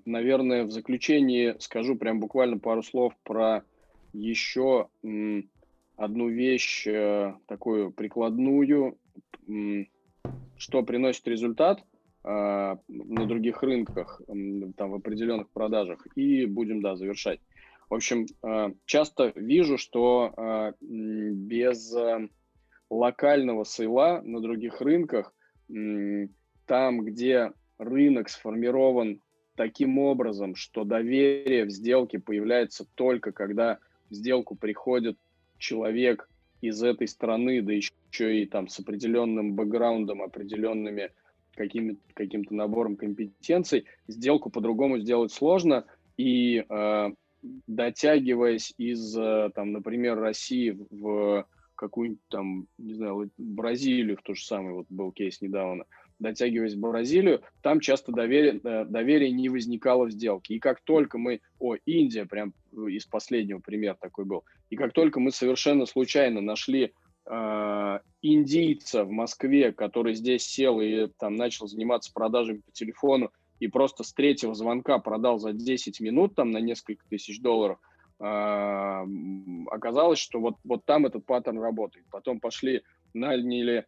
[0.04, 3.62] наверное, в заключении скажу прям буквально пару слов про
[4.12, 4.88] еще...
[6.00, 8.96] Одну вещь э, такую прикладную,
[10.56, 11.84] что приносит результат
[12.24, 17.40] э, на других рынках, там в определенных продажах, и будем, да, завершать.
[17.90, 21.94] В общем, э, часто вижу, что без
[22.88, 25.34] локального сейла на других рынках,
[26.64, 29.20] там, где рынок сформирован
[29.60, 35.18] таким образом, что доверие в сделке появляется только когда в сделку приходит
[35.58, 36.30] человек
[36.62, 37.92] из этой страны, да еще
[38.40, 41.10] и там с определенным бэкграундом, определенными
[41.54, 45.84] какими, каким-то набором компетенций, сделку по-другому сделать сложно.
[46.16, 47.10] И э,
[47.66, 54.42] дотягиваясь из, э, там, например, России в какую-нибудь там, не знаю, Бразилию, в то же
[54.42, 55.84] самое, вот был кейс недавно,
[56.20, 60.54] дотягиваясь в Бразилию, там часто доверие, э, доверие не возникало в сделке.
[60.54, 65.18] И как только мы, о, Индия, прям из последнего пример такой был, и как только
[65.18, 66.92] мы совершенно случайно нашли
[67.26, 73.66] э, индийца в Москве, который здесь сел и там начал заниматься продажами по телефону, и
[73.66, 77.78] просто с третьего звонка продал за 10 минут там на несколько тысяч долларов,
[78.20, 79.06] э,
[79.70, 82.04] оказалось, что вот, вот там этот паттерн работает.
[82.10, 82.82] Потом пошли,
[83.14, 83.86] наняли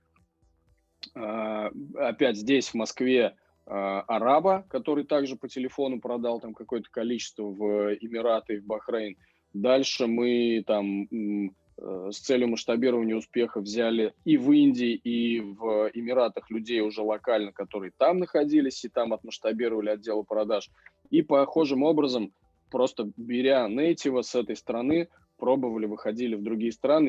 [1.14, 3.34] опять здесь, в Москве,
[3.64, 9.16] а, араба, который также по телефону продал там какое-то количество в Эмираты и в Бахрейн.
[9.54, 16.50] Дальше мы там э, с целью масштабирования успеха взяли и в Индии, и в Эмиратах
[16.50, 20.70] людей уже локально, которые там находились, и там отмасштабировали отделы продаж.
[21.10, 22.32] И похожим образом,
[22.70, 27.08] просто беря нейтива с этой страны, пробовали, выходили в другие страны.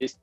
[0.00, 0.18] Есть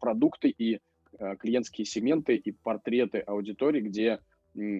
[0.00, 0.80] продукты и
[1.18, 4.20] э, клиентские сегменты и портреты аудитории, где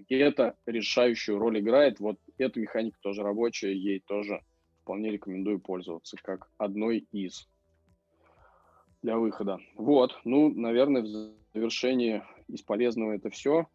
[0.09, 1.99] это решающую роль играет.
[1.99, 4.43] Вот эта механика тоже рабочая, ей тоже
[4.83, 7.49] вполне рекомендую пользоваться как одной из
[9.03, 9.59] для выхода.
[9.77, 13.67] Вот, ну, наверное, в завершении из полезного это все.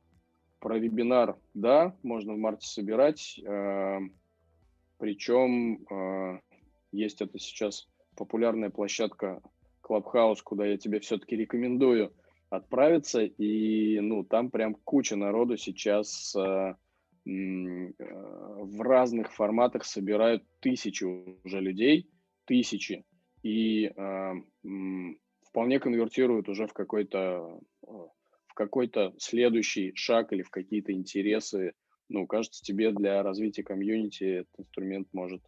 [0.59, 3.39] Про вебинар, да, можно в марте собирать.
[3.45, 3.99] Э,
[4.97, 6.39] причем э,
[6.91, 9.41] есть это сейчас популярная площадка
[9.87, 12.13] Clubhouse, куда я тебе все-таки рекомендую
[12.49, 13.23] отправиться.
[13.23, 16.75] И, ну, там прям куча народу сейчас э,
[17.25, 22.09] в разных форматах собирают тысячи уже людей,
[22.45, 23.03] тысячи
[23.43, 24.33] и э,
[25.41, 31.73] вполне конвертируют уже в какой-то в какой-то следующий шаг или в какие-то интересы.
[32.09, 35.41] Ну, кажется, тебе для развития комьюнити этот инструмент может,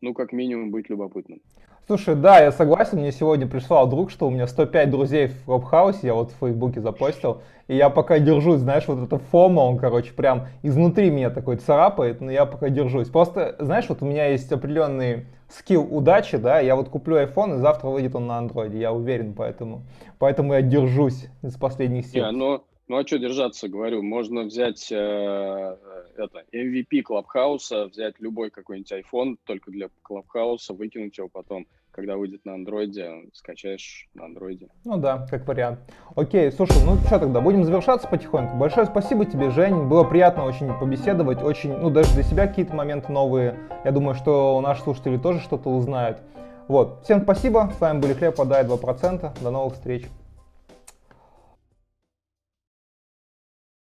[0.00, 1.40] ну, как минимум, быть любопытным.
[1.86, 6.08] Слушай, да, я согласен, мне сегодня прислал друг, что у меня 105 друзей в Клабхаусе,
[6.08, 10.12] я вот в Фейсбуке запостил, и я пока держусь, знаешь, вот это FOMO, он, короче,
[10.12, 13.08] прям изнутри меня такой царапает, но я пока держусь.
[13.08, 17.58] Просто, знаешь, вот у меня есть определенный скилл удачи, да, я вот куплю iPhone, и
[17.58, 19.82] завтра выйдет он на андроиде, я уверен, поэтому,
[20.18, 22.24] поэтому я держусь из последних сил.
[22.24, 25.76] Yeah, но ну а что держаться, говорю, можно взять э,
[26.16, 32.44] это MVP Клабхауса, взять любой какой-нибудь iPhone только для Клабхауса, выкинуть его потом, когда выйдет
[32.44, 34.68] на андроиде, скачаешь на андроиде.
[34.84, 35.80] Ну да, как вариант.
[36.14, 38.56] Окей, слушай, ну что тогда, будем завершаться потихоньку.
[38.56, 43.10] Большое спасибо тебе, Жень, было приятно очень побеседовать, очень, ну даже для себя какие-то моменты
[43.10, 43.58] новые.
[43.84, 46.18] Я думаю, что наши слушатели тоже что-то узнают.
[46.68, 50.06] Вот, всем спасибо, с вами были Хлеб, подай 2%, до новых встреч.